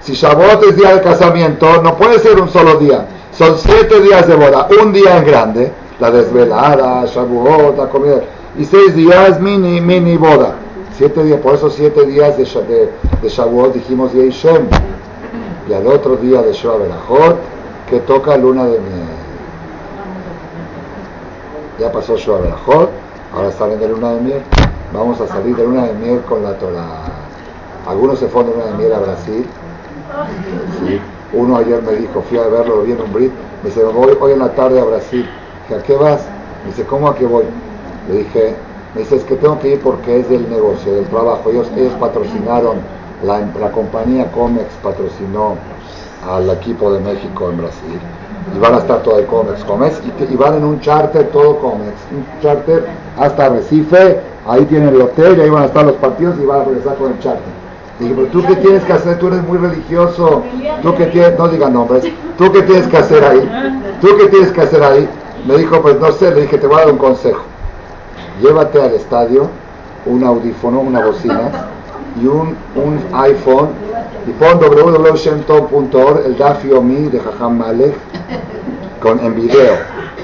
[0.00, 3.06] Si Shavuot es día de casamiento, no puede ser un solo día.
[3.32, 8.20] Son siete días de boda, un día en grande, la desvelada, Shavuot, la comida,
[8.58, 10.54] y seis días mini, mini boda.
[10.96, 12.90] Siete días, por eso siete días de, de,
[13.22, 14.68] de Shavuot dijimos Yeishem.
[15.68, 17.36] Y al otro día de Shavuot
[17.90, 19.08] que toca luna de miel.
[21.78, 22.90] Ya pasó Shavuot
[23.34, 24.42] ahora salen de luna de miel.
[24.92, 27.04] Vamos a salir de luna de miel con la Torah.
[27.86, 29.46] Algunos se fueron de luna de miel a Brasil.
[30.80, 31.00] ¿sí?
[31.32, 34.38] Uno ayer me dijo, fui a verlo, bien un Brit, me dice, voy hoy en
[34.38, 35.28] la tarde a Brasil.
[35.62, 36.24] Dije, ¿a qué vas?
[36.62, 37.44] Me dice, ¿cómo a qué voy?
[38.08, 38.54] Le dije,
[38.94, 41.50] me dice, es que tengo que ir porque es del negocio, del trabajo.
[41.50, 42.76] Ellos, ellos patrocinaron,
[43.24, 45.56] la, la compañía Comex patrocinó
[46.28, 48.00] al equipo de México en Brasil.
[48.54, 51.58] Y van a estar todo el Comex, Comex, y, y van en un charter, todo
[51.58, 52.86] Comex, un charter
[53.18, 56.60] hasta Recife, ahí tienen el hotel, y ahí van a estar los partidos y van
[56.60, 57.66] a regresar con el charter.
[57.98, 60.42] Dije, pero tú qué tienes que hacer, tú eres muy religioso,
[60.82, 62.04] tú qué tienes, no digan nombres,
[62.38, 63.50] tú qué tienes que hacer ahí,
[64.00, 65.08] tú qué tienes que hacer ahí.
[65.46, 67.42] Me dijo, pues no sé, le dije, te voy a dar un consejo.
[68.40, 69.48] Llévate al estadio
[70.04, 71.50] un audífono, una bocina,
[72.20, 73.68] y un, un iPhone
[74.26, 77.94] y pon www.shemtov.org el Dafiomi de Jajam Malek
[79.00, 79.74] con, en video.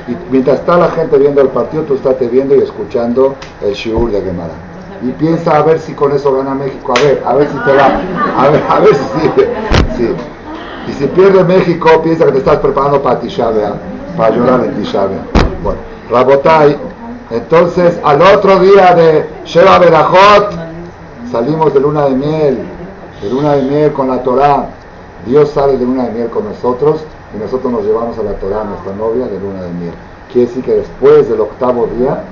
[0.08, 4.10] Y mientras está la gente viendo el partido, tú estás viendo y escuchando el shiur
[4.10, 4.54] de Gemara.
[5.02, 6.92] Y piensa a ver si con eso gana México.
[6.96, 8.00] A ver, a ver si te va.
[8.36, 9.04] A ver, a ver si
[9.96, 10.14] sí.
[10.88, 13.50] Y si pierde México, piensa que te estás preparando para Tisha
[14.16, 15.06] para llorar en Tisha
[15.62, 15.78] Bueno,
[16.10, 16.76] Rabotai,
[17.30, 20.71] entonces al otro día de Sheva Berajot,
[21.32, 22.58] salimos de luna de miel,
[23.22, 24.68] de luna de miel con la Torah.
[25.26, 27.00] Dios sale de luna de miel con nosotros
[27.34, 29.94] y nosotros nos llevamos a la Torah, nuestra novia, de luna de miel.
[30.30, 32.22] Quiere decir que después del octavo día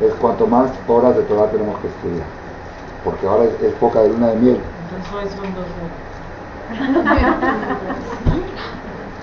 [0.00, 2.26] es cuanto más horas de Torah tenemos que estudiar.
[3.04, 4.58] Porque ahora es, poca de luna de miel.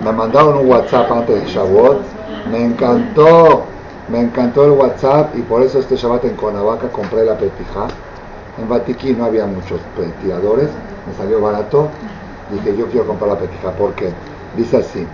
[0.04, 2.02] Me mandaron un WhatsApp antes de Shavuot.
[2.52, 3.64] Me encantó,
[4.08, 7.88] me encantó el WhatsApp y por eso este Shabbat en Conavaca compré la petija.
[8.60, 9.80] En Batiquí no había muchos
[10.22, 10.70] tiradores,
[11.08, 11.88] me salió barato.
[12.52, 14.12] Dije, yo quiero comprar la petija porque
[14.58, 15.08] dice así,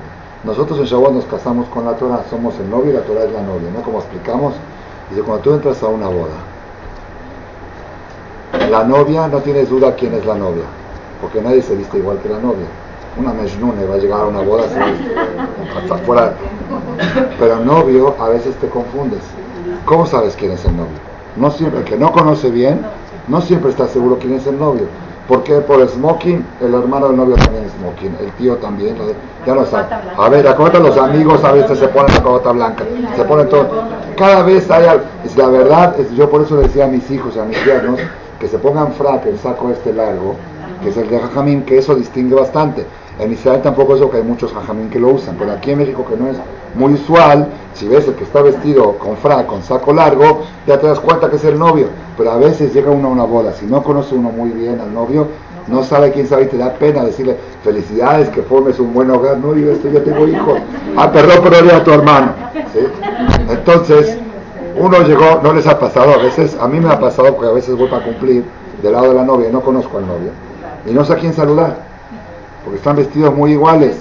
[0.44, 3.32] nosotros en Shavuot nos casamos con la Torah, somos el novio y la Torah es
[3.32, 3.82] la novia, ¿no?
[3.84, 4.56] Como explicamos,
[5.10, 6.38] dice, cuando tú entras a una boda,
[8.70, 10.64] la novia, no tienes duda quién es la novia,
[11.22, 12.66] porque nadie se viste igual que la novia.
[13.18, 16.34] Una mejnune va a llegar a una boda hasta afuera.
[17.40, 19.22] Pero novio a veces te confundes.
[19.86, 20.98] ¿Cómo sabes quién es el novio?
[21.36, 22.82] No siempre, el que no conoce bien,
[23.28, 24.88] no siempre está seguro quién es el novio.
[25.28, 28.96] Porque por el smoking, el hermano del novio también es smoking, el tío también,
[29.46, 29.88] ya no sabe.
[30.18, 33.68] A ver, acuérdate, los amigos a veces se ponen la cobata blanca, se ponen todo.
[34.16, 35.04] Cada vez hay algo.
[35.36, 38.00] La verdad, es, yo por eso decía a mis hijos, a mis yernos,
[38.40, 40.36] que se pongan frac, el saco este largo,
[40.82, 42.86] que es el de jajamín, que eso distingue bastante.
[43.20, 45.80] En Israel tampoco es lo que hay muchos jajamín que lo usan, pero aquí en
[45.80, 46.38] México que no es
[46.76, 50.88] muy usual, si ves el que está vestido con frac, con saco largo, ya te
[50.88, 51.88] das cuenta que es el novio.
[52.16, 54.94] Pero a veces llega uno a una boda, si no conoce uno muy bien al
[54.94, 55.28] novio,
[55.68, 59.38] no sabe quién sabe y te da pena decirle felicidades, que formes un buen hogar.
[59.38, 60.60] No, yo esto ya tengo hijos.
[60.96, 62.34] Ah, perdón, pero era tu hermano.
[63.50, 64.18] Entonces,
[64.78, 67.54] uno llegó, no les ha pasado a veces, a mí me ha pasado porque a
[67.54, 68.44] veces voy para cumplir
[68.82, 70.30] del lado de la novia no conozco al novio
[70.86, 71.78] y no sé a quién saludar
[72.68, 73.96] porque están vestidos muy iguales.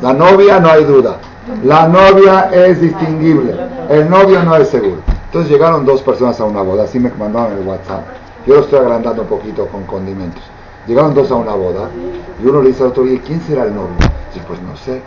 [0.00, 1.16] La novia no hay duda,
[1.64, 3.56] la novia es distinguible,
[3.90, 4.98] el novio no es seguro.
[5.24, 8.04] Entonces llegaron dos personas a una boda, así me mandaron el WhatsApp.
[8.46, 10.44] Yo lo estoy agrandando un poquito con condimentos.
[10.86, 11.88] Llegaron dos a una boda
[12.40, 13.96] y uno le dice al otro, ¿y quién será el novio?
[14.32, 15.02] Dice, pues no sé.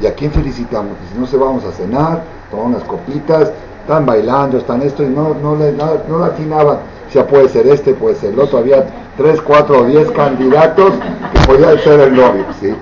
[0.00, 0.92] ¿Y a quién felicitamos?
[1.02, 5.34] Dice, no sé, vamos a cenar, tomar unas copitas, están bailando, están esto, y no,
[5.42, 6.78] no, le, no, no atinaban.
[7.16, 8.58] Sea, puede ser este, puede ser el otro.
[8.58, 8.84] Había
[9.16, 10.92] tres, cuatro o diez candidatos
[11.32, 12.74] que podían ser el novio, ¿sí?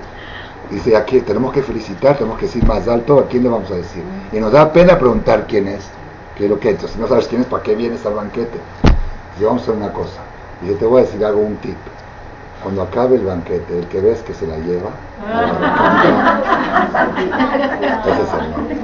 [0.70, 3.76] Dice, aquí tenemos que felicitar, tenemos que decir más alto, ¿a quién le vamos a
[3.76, 4.02] decir?
[4.32, 5.88] Y nos da pena preguntar quién es,
[6.36, 6.80] qué es lo que es.
[6.80, 8.58] Si no sabes quién es, ¿para qué vienes al banquete?
[9.34, 10.18] Dice, vamos a hacer una cosa.
[10.62, 11.76] Dice, te voy a decir algo, un tip.
[12.64, 14.90] Cuando acabe el banquete, el que ves que se la lleva,
[18.04, 18.78] ese es el novio.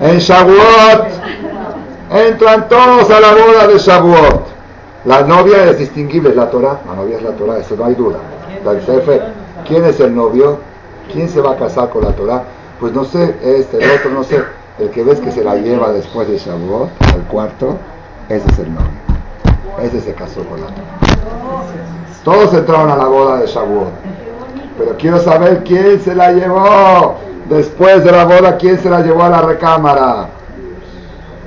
[0.00, 1.08] En Shavuot,
[2.10, 4.46] entran todos a la boda de Shavuot.
[5.04, 6.80] La novia es distinguible, es la Torah.
[6.86, 8.18] La novia es la Torah, eso no hay duda.
[9.66, 10.58] ¿Quién es el novio?
[11.12, 12.42] ¿Quién se va a casar con la Torah?
[12.78, 14.42] Pues no sé, este, el otro, no sé.
[14.78, 17.76] El que ves que se la lleva después de Shavuot, al cuarto,
[18.28, 18.88] ese es el novio.
[19.82, 21.10] Ese se casó con la Torah.
[22.24, 23.88] Todos entraron a la boda de Shavuot.
[24.78, 27.16] Pero quiero saber quién se la llevó.
[27.48, 30.28] Después de la boda, ¿quién se la llevó a la recámara?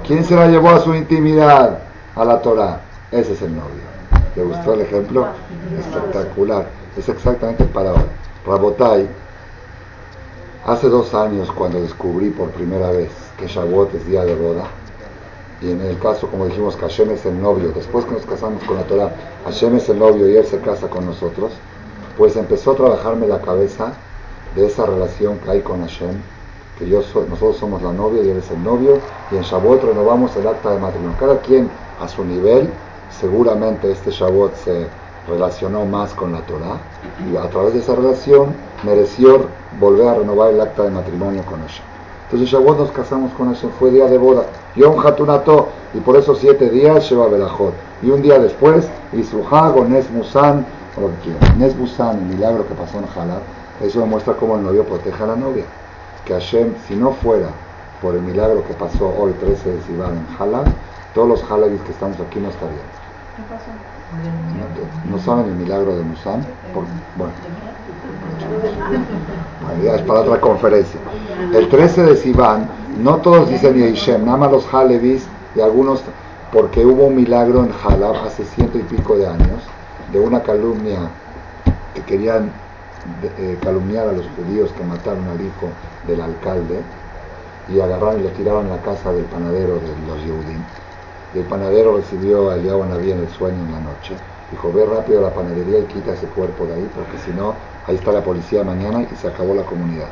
[0.06, 1.80] ¿Quién se la llevó a su intimidad?
[2.16, 2.82] A la Torah.
[3.12, 3.82] Ese es el novio.
[4.36, 5.28] ¿Le gustó el ejemplo?
[5.80, 6.66] Espectacular.
[6.98, 8.04] Es exactamente para hoy.
[8.46, 9.08] Rabotai,
[10.66, 14.66] hace dos años cuando descubrí por primera vez que Shavuot es día de boda,
[15.62, 18.62] y en el caso, como dijimos, que Hashem es el novio, después que nos casamos
[18.66, 21.54] con la Torah, Hashem es el novio y Él se casa con nosotros,
[22.18, 23.94] pues empezó a trabajarme la cabeza
[24.56, 26.22] de esa relación que hay con Hashem,
[26.86, 29.00] que nosotros somos la novia y Él es el novio,
[29.32, 31.16] y en Shavuot renovamos el acta de matrimonio.
[31.20, 31.70] Cada quien
[32.02, 32.70] a su nivel
[33.10, 34.88] seguramente este Shavuot se
[35.28, 36.78] relacionó más con la Torah
[37.32, 38.54] y a través de esa relación
[38.84, 39.46] mereció
[39.80, 41.82] volver a renovar el acta de matrimonio con ella.
[42.26, 46.36] Entonces Shavuot nos casamos con ella, fue día de boda, Yom Hatunato, y por eso
[46.36, 47.74] siete días lleva Belajot.
[48.02, 50.66] Y un día después, Isruhag o Nes Musan,
[50.98, 51.60] o lo que quieran.
[51.60, 53.42] Nes Musan, el milagro que pasó en Halab,
[53.82, 55.66] eso demuestra cómo el novio protege a la novia.
[56.26, 57.50] Que Hashem, si no fuera
[58.02, 60.66] por el milagro que pasó hoy, 13 de Sivan en Halab,
[61.14, 62.80] todos los halabis que estamos aquí no estarían.
[65.10, 66.46] ¿No, saben el milagro de Musan?
[67.18, 67.34] bueno,
[69.96, 71.00] es para otra conferencia.
[71.54, 72.70] El 13 de Sivan,
[73.02, 76.04] no todos dicen Yishem, nada más los Halevis y algunos
[76.52, 79.64] porque hubo un milagro en Jalab hace ciento y pico de años
[80.12, 81.10] de una calumnia
[81.96, 82.52] que querían
[83.38, 85.70] eh, calumniar a los judíos que mataron al hijo
[86.08, 86.80] del alcalde
[87.68, 90.64] y agarraron y lo tiraron a la casa del panadero de los Yehudim.
[91.36, 94.16] El panadero recibió a Eliyahu Naví en el sueño en la noche.
[94.52, 97.56] Dijo, ve rápido a la panadería y quita ese cuerpo de ahí, porque si no,
[97.88, 100.10] ahí está la policía mañana y se acabó la comunidad.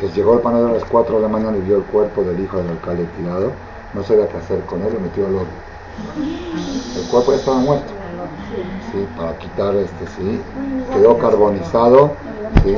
[0.00, 2.40] Que llegó el panadero a las 4 de la mañana y vio el cuerpo del
[2.40, 3.52] hijo del alcalde tirado,
[3.94, 5.68] no sabía qué hacer con él, lo metió al horno.
[6.96, 7.97] El cuerpo ya estaba muerto.
[8.92, 9.06] ¿Sí?
[9.16, 10.40] Para quitar este, sí.
[10.92, 12.12] Quedó carbonizado,
[12.64, 12.76] ¿sí?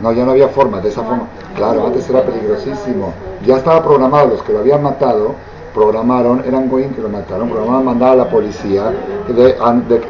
[0.00, 1.26] No, ya no había forma, de esa forma.
[1.56, 3.12] Claro, antes era peligrosísimo.
[3.44, 5.34] Ya estaba programado, los que lo habían matado,
[5.74, 8.92] programaron, eran Goyim que lo mataron, programaron mandar a la policía
[9.28, 9.56] de,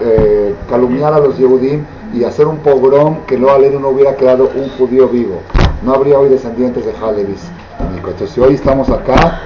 [0.01, 4.51] eh, calumniar a los Yehudim y hacer un pogrom que no aleno no hubiera quedado
[4.55, 5.41] un judío vivo.
[5.83, 7.49] No habría hoy descendientes de Halevis.
[7.97, 9.43] Entonces, si hoy estamos acá,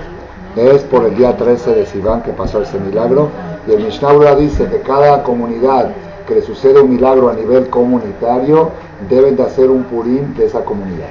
[0.56, 3.28] es por el día 13 de Sivan que pasó ese milagro.
[3.66, 5.92] Y el Mishnah dice que cada comunidad
[6.26, 8.70] que le sucede un milagro a nivel comunitario,
[9.08, 11.08] deben de hacer un purín de esa comunidad.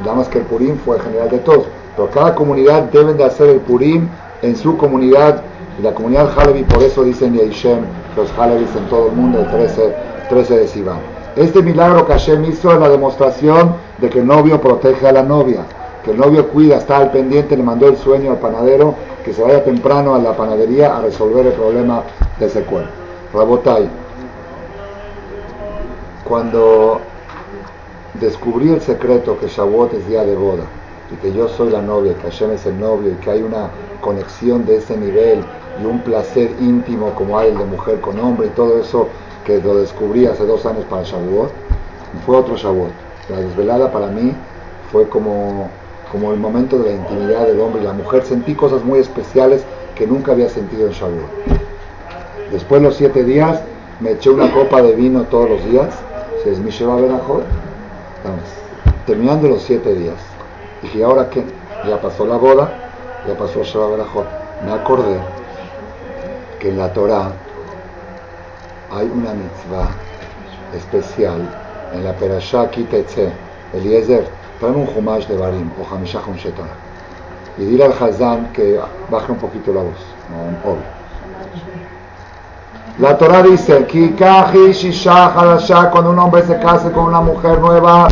[0.00, 1.64] Nada más que el purín fue general de todos,
[1.96, 4.08] pero cada comunidad deben de hacer el purín
[4.42, 5.42] en su comunidad.
[5.78, 7.36] Y la comunidad Halevi, por eso dicen
[8.16, 9.94] los Halevis en todo el mundo, el 13,
[10.28, 10.98] 13 de Sivan.
[11.36, 15.22] Este milagro que Hashem hizo es la demostración de que el novio protege a la
[15.22, 15.60] novia,
[16.08, 19.42] que el novio cuida, está al pendiente, le mandó el sueño al panadero, que se
[19.42, 22.02] vaya temprano a la panadería a resolver el problema
[22.38, 22.88] de ese cuerpo.
[23.34, 23.90] Rabotai,
[26.24, 27.00] cuando
[28.14, 30.64] descubrí el secreto que Shavuot es día de boda
[31.12, 33.68] y que yo soy la novia, que Hashem es el novio y que hay una
[34.00, 35.44] conexión de ese nivel
[35.82, 39.08] y un placer íntimo como hay el de mujer con hombre y todo eso
[39.44, 41.50] que lo descubrí hace dos años para Shavuot,
[42.24, 42.92] fue otro Shavuot.
[43.28, 44.34] La desvelada para mí
[44.90, 45.68] fue como,
[46.10, 48.24] como el momento de la intimidad del hombre y la mujer.
[48.24, 51.30] Sentí cosas muy especiales que nunca había sentido en Shavuot.
[52.52, 53.60] Después de los siete días
[54.00, 55.94] me eché una copa de vino todos los días
[56.42, 57.42] si es mi Sheba Berajot,
[59.06, 60.16] terminando los siete días.
[60.82, 61.44] Dije, ¿ahora qué?
[61.86, 62.72] Ya pasó la boda,
[63.26, 64.26] ya pasó Sheba Berajot.
[64.64, 65.18] Me acordé
[66.60, 67.32] que en la Torah
[68.90, 69.88] hay una mitzvah
[70.74, 71.40] especial
[71.92, 73.32] en la Perashá Kitetze,
[73.74, 74.26] Eliezer,
[74.60, 76.68] trae un Humash de Barim o Hamisha Shetorah.
[77.58, 78.80] Y dile al Hazán que
[79.10, 79.94] baje un poquito la voz,
[80.30, 80.98] no, obvio.
[82.98, 83.86] La Torah dice,
[85.92, 88.08] cuando un hombre se case con una mujer nueva,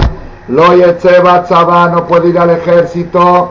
[0.48, 3.50] lo no puede ir al ejército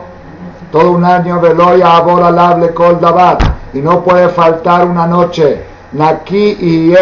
[0.72, 3.42] todo un año, veloya abora kol dabat,
[3.74, 5.62] y no puede faltar una noche.
[5.92, 6.94] Naki y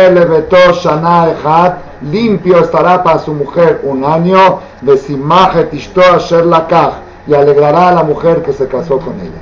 [0.83, 4.59] shana limpio estará para su mujer un año,
[7.27, 9.41] y alegrará a la mujer que se casó con ella.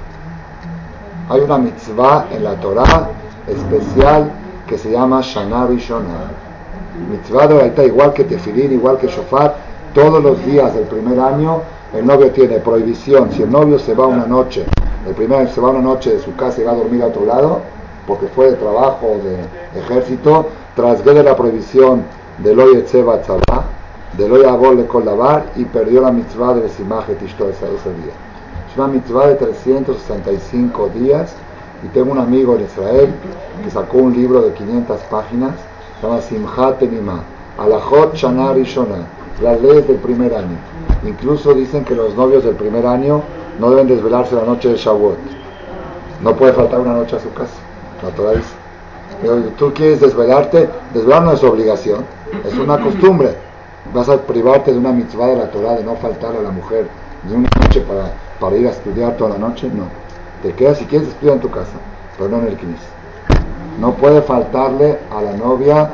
[1.29, 3.09] Hay una mitzvah en la Torah
[3.47, 4.31] especial
[4.67, 6.31] que se llama Shana Rishona.
[7.11, 9.57] Mitzvah de igual que Tefilín, igual que Shofar,
[9.95, 11.63] todos los días del primer año
[11.95, 13.31] el novio tiene prohibición.
[13.33, 14.65] Si el novio se va una noche,
[15.07, 17.27] el primer se va una noche de su casa y va a dormir a otro
[17.27, 17.61] lado,
[18.07, 22.05] porque fue de trabajo o de ejército, trasgrede la prohibición
[22.39, 23.21] del Oye Tzeba
[24.13, 27.91] Tzabá, del Oye Abol de Kolabar y perdió la mitzvah de Besimaje Tishto ese, ese
[28.03, 28.13] día.
[28.71, 31.35] Es una mitzvah de 365 días
[31.85, 33.13] y tengo un amigo en Israel
[33.63, 35.53] que sacó un libro de 500 páginas,
[36.01, 37.23] se llama Simchat Enima,
[37.59, 38.55] Alajot Shana
[39.43, 40.57] las leyes del primer año.
[41.05, 43.23] Incluso dicen que los novios del primer año
[43.59, 45.19] no deben desvelarse la noche de Shavuot.
[46.23, 47.55] No puede faltar una noche a su casa.
[48.03, 48.63] La Torah dice.
[49.59, 52.05] Tú quieres desvelarte, desvelar no es obligación,
[52.45, 53.35] es una costumbre.
[53.95, 56.87] Vas a privarte de una mitzvah de la Torah de no faltar a la mujer
[57.25, 59.85] de una noche para, para ir a estudiar toda la noche, no.
[60.43, 61.73] Te quedas si quieres estudiar en tu casa,
[62.17, 62.81] pero no en el Knis.
[63.81, 65.91] No puede faltarle a la novia.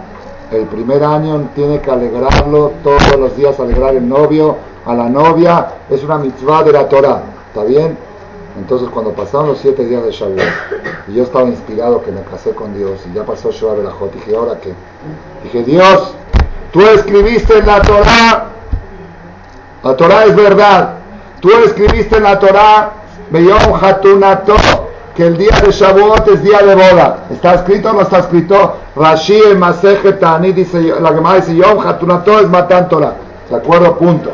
[0.51, 5.69] El primer año tiene que alegrarlo todos los días, alegrar el novio, a la novia.
[5.91, 7.23] Es una mitzvah de la Torah.
[7.49, 7.97] ¿Está bien?
[8.59, 10.41] Entonces cuando pasaron los siete días de Shavuot
[11.09, 14.35] y yo estaba inspirado que me casé con Dios y ya pasó Shavuot Belajot, dije,
[14.35, 14.73] ¿ahora qué?
[15.45, 16.15] Dije, Dios,
[16.73, 18.45] tú escribiste en la Torah,
[19.83, 20.95] la Torah es verdad,
[21.41, 22.93] tú escribiste en la Torah
[23.31, 24.57] Beyom Hatunato,
[25.15, 27.25] que el día de Shavuot es día de boda.
[27.31, 28.77] ¿Está escrito o no está escrito?
[28.95, 30.17] Rashi Maseje
[30.55, 33.15] dice, la Gemara dice Yom Hatunato es Matan Torah.
[33.51, 33.97] ¿De acuerdo?
[33.99, 34.31] Punto.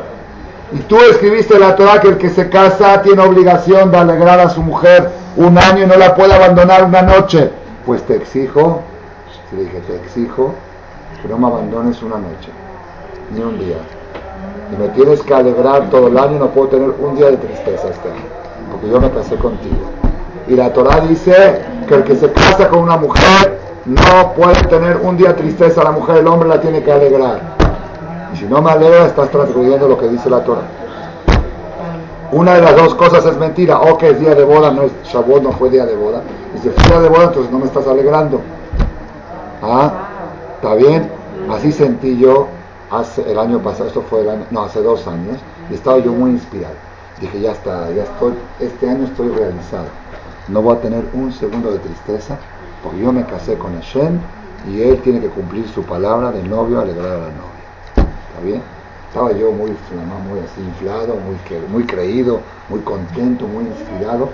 [0.72, 4.41] Y tú escribiste en la Torah que el que se casa tiene obligación de alegrar
[4.41, 7.51] a su mujer un año y no la puede abandonar una noche.
[7.87, 8.82] Pues te exijo,
[9.53, 10.55] dije, te exijo
[11.25, 12.51] que no me abandones una noche,
[13.35, 13.79] ni un día.
[14.72, 17.89] Y me tienes que alegrar todo el año, no puedo tener un día de tristeza
[17.89, 18.45] este año
[18.75, 19.87] porque yo me casé contigo.
[20.49, 24.99] Y la Torah dice que el que se casa con una mujer no puede tener
[25.03, 27.41] un día tristeza la mujer, el hombre la tiene que alegrar.
[28.33, 30.62] Y si no me alegra, estás transgrediendo lo que dice la Torah.
[32.33, 34.93] Una de las dos cosas es mentira, o que es día de boda, no es
[35.05, 36.20] Shavuot, no fue día de boda.
[36.57, 38.41] Y si fue día de boda, entonces no me estás alegrando.
[39.62, 39.93] ¿Ah?
[40.65, 41.11] ¿Está bien?
[41.51, 42.49] Así sentí yo
[42.91, 45.37] hace el año pasado, esto fue el año, no, hace dos años,
[45.71, 46.75] y estaba yo muy inspirado.
[47.21, 49.85] Dije, ya está, ya estoy, este año estoy realizado.
[50.49, 52.39] No voy a tener un segundo de tristeza,
[52.83, 54.19] porque yo me casé con Hashem
[54.73, 57.67] y él tiene que cumplir su palabra de novio, alegrar a la novia.
[57.97, 58.62] ¿Está bien?
[59.09, 61.37] Estaba yo muy muy así inflado, muy,
[61.69, 62.41] muy creído,
[62.71, 64.31] muy contento, muy inspirado.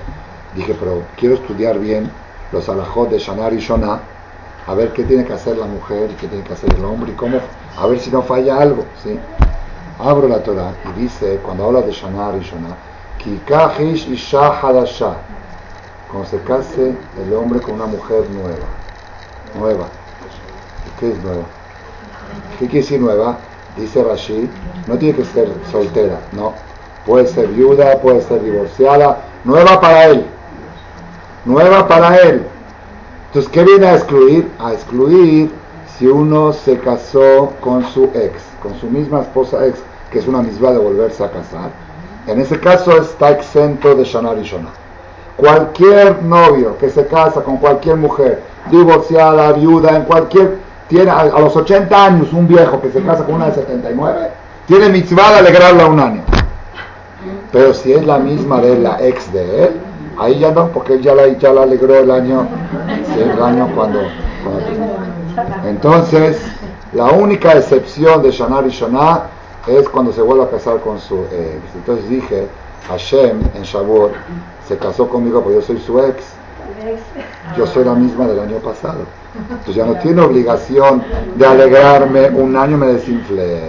[0.55, 2.09] Dije, pero quiero estudiar bien
[2.53, 4.01] los alajot de Shanar y Shonah,
[4.71, 7.11] a ver qué tiene que hacer la mujer y qué tiene que hacer el hombre
[7.11, 7.41] y cómo,
[7.77, 9.19] a ver si no falla algo, ¿sí?
[9.99, 12.77] Abro la Torah y dice, cuando habla de Shanar y Shonah,
[13.19, 15.17] Kikahish Isha Hadasha,
[16.09, 18.67] cuando se case el hombre con una mujer nueva,
[19.59, 19.87] nueva.
[21.01, 21.43] ¿Qué es nueva?
[22.61, 23.39] ¿Qué quiere decir nueva?
[23.77, 24.49] Dice Rashid,
[24.87, 26.55] no tiene que ser soltera, no.
[27.05, 30.27] Puede ser viuda, puede ser divorciada, nueva para él.
[31.45, 32.47] Nueva para él.
[33.31, 34.51] Entonces, ¿qué viene a excluir?
[34.59, 35.53] A excluir
[35.97, 39.79] si uno se casó con su ex, con su misma esposa ex,
[40.11, 41.71] que es una misma de volverse a casar.
[42.27, 44.73] En ese caso está exento de Shanar y Shonah.
[45.37, 50.59] Cualquier novio que se casa con cualquier mujer, divorciada, viuda, en cualquier
[50.89, 54.29] tiene a, los 80 años un viejo que se casa con una de 79,
[54.67, 56.23] tiene mitzvah de alegrarla un año.
[57.53, 59.81] Pero si es la misma de la ex de él,
[60.21, 62.47] ahí ya no, porque él ya la, ya la alegró el año,
[63.17, 64.01] el año cuando,
[65.65, 66.41] Entonces,
[66.93, 69.23] la única excepción de Shanar y Shonah
[69.67, 71.75] es cuando se vuelve a casar con su ex.
[71.75, 72.49] Entonces dije,
[72.89, 74.13] Hashem en Shavuot
[74.67, 76.35] se casó conmigo porque yo soy su ex.
[77.57, 79.01] Yo soy la misma del año pasado.
[79.51, 81.03] Entonces ya no tiene obligación
[81.37, 82.31] de alegrarme.
[82.31, 83.61] Un año me desinflé.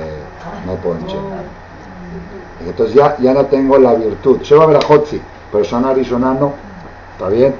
[0.65, 1.15] No ponche.
[2.65, 4.39] Entonces ya, ya no tengo la virtud.
[4.41, 4.67] Lleva a
[5.51, 5.93] Pero Shana
[6.33, 6.53] no.
[7.13, 7.53] ¿Está bien?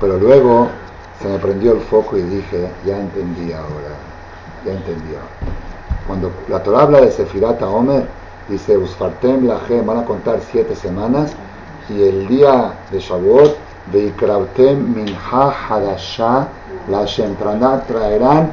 [0.00, 0.68] Pero luego
[1.20, 3.94] se me prendió el foco y dije, ya entendí ahora.
[4.64, 5.56] Ya entendí ahora.
[6.06, 8.06] Cuando la Torah habla de Sefirata Omer,
[8.48, 11.34] dice, Usfartem la van a contar siete semanas
[11.88, 13.56] y el día de Shavuot,
[13.92, 16.48] Veikrautem Minha Hadasha
[16.90, 18.52] la Hashem traerán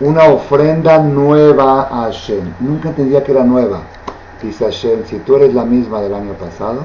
[0.00, 2.54] una ofrenda nueva a Hashem.
[2.60, 3.80] Nunca entendía que era nueva.
[4.42, 6.84] Dice Hashem, si tú eres la misma del año pasado,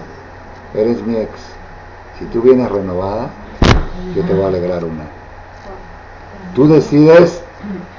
[0.73, 1.31] eres mi ex.
[2.19, 3.29] Si tú vienes renovada,
[4.15, 5.05] yo te voy a alegrar una.
[6.53, 7.41] Tú decides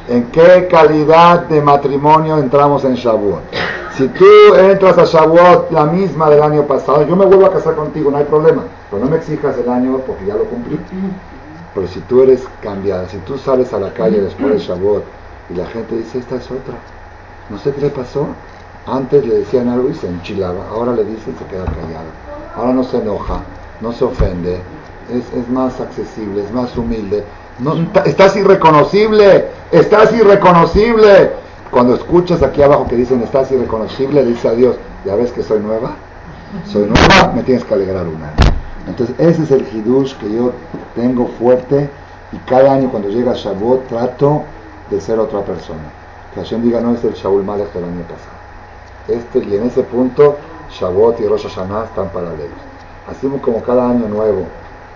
[0.09, 3.43] en qué calidad de matrimonio entramos en Shavuot.
[3.97, 7.75] Si tú entras a Shavuot la misma del año pasado, yo me vuelvo a casar
[7.75, 8.65] contigo, no hay problema.
[8.91, 10.79] Pero no me exijas el año porque ya lo cumplí.
[11.75, 15.05] Pero si tú eres cambiada, si tú sales a la calle después de Shavuot
[15.51, 16.75] y la gente dice, esta es otra,
[17.51, 18.29] no sé qué le pasó.
[18.87, 22.26] Antes le decían algo y se enchilaba, ahora le dicen se queda callado.
[22.57, 23.41] Ahora no se enoja,
[23.81, 24.61] no se ofende,
[25.13, 27.25] es, más accesible, es más humilde.
[27.59, 31.33] No, estás irreconocible, estás irreconocible.
[31.71, 35.61] Cuando escuchas aquí abajo que dicen estás irreconocible, dice a Dios, ya ves que soy
[35.61, 35.97] nueva,
[36.65, 38.33] soy nueva, me tienes que alegrar una.
[38.87, 40.53] Entonces ese es el hidush que yo
[40.95, 41.91] tengo fuerte
[42.33, 44.45] y cada año cuando llega Shavuot trato
[44.91, 45.83] de ser otra persona.
[46.33, 48.37] Que Hashem diga, no es el Shaul Malek del año pasado.
[49.09, 50.37] Este, y en ese punto
[50.71, 52.59] Shavuot y Rosh Hashanah están paralelos.
[53.09, 54.47] Así como cada año nuevo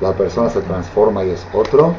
[0.01, 1.95] la persona se transforma y es otro,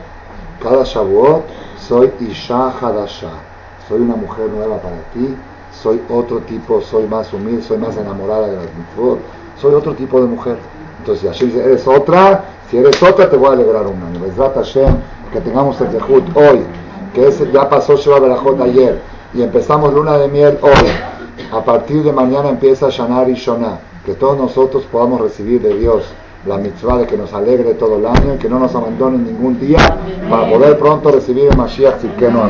[0.62, 1.44] cada Shavuot
[1.78, 3.32] soy Isha Hadasha.
[3.88, 5.36] Soy una mujer nueva para ti,
[5.72, 9.20] soy otro tipo, soy más humilde, soy más enamorada de las mitzvot,
[9.60, 10.58] soy otro tipo de mujer.
[11.00, 14.22] Entonces Hashem dice, eres otra, si eres otra te voy a alegrar un año.
[14.56, 14.96] Hashem,
[15.34, 16.64] que tengamos el Zehut hoy,
[17.14, 19.02] que es, ya pasó Sheba Berajot ayer,
[19.34, 21.11] y empezamos luna de miel hoy.
[21.52, 23.80] A partir de mañana empieza Shanar y Shonah.
[24.06, 26.06] Que todos nosotros podamos recibir de Dios
[26.48, 29.60] la mitzvah de que nos alegre todo el año y que no nos abandone ningún
[29.60, 30.00] día
[30.30, 32.46] para poder pronto recibir el Mashiach no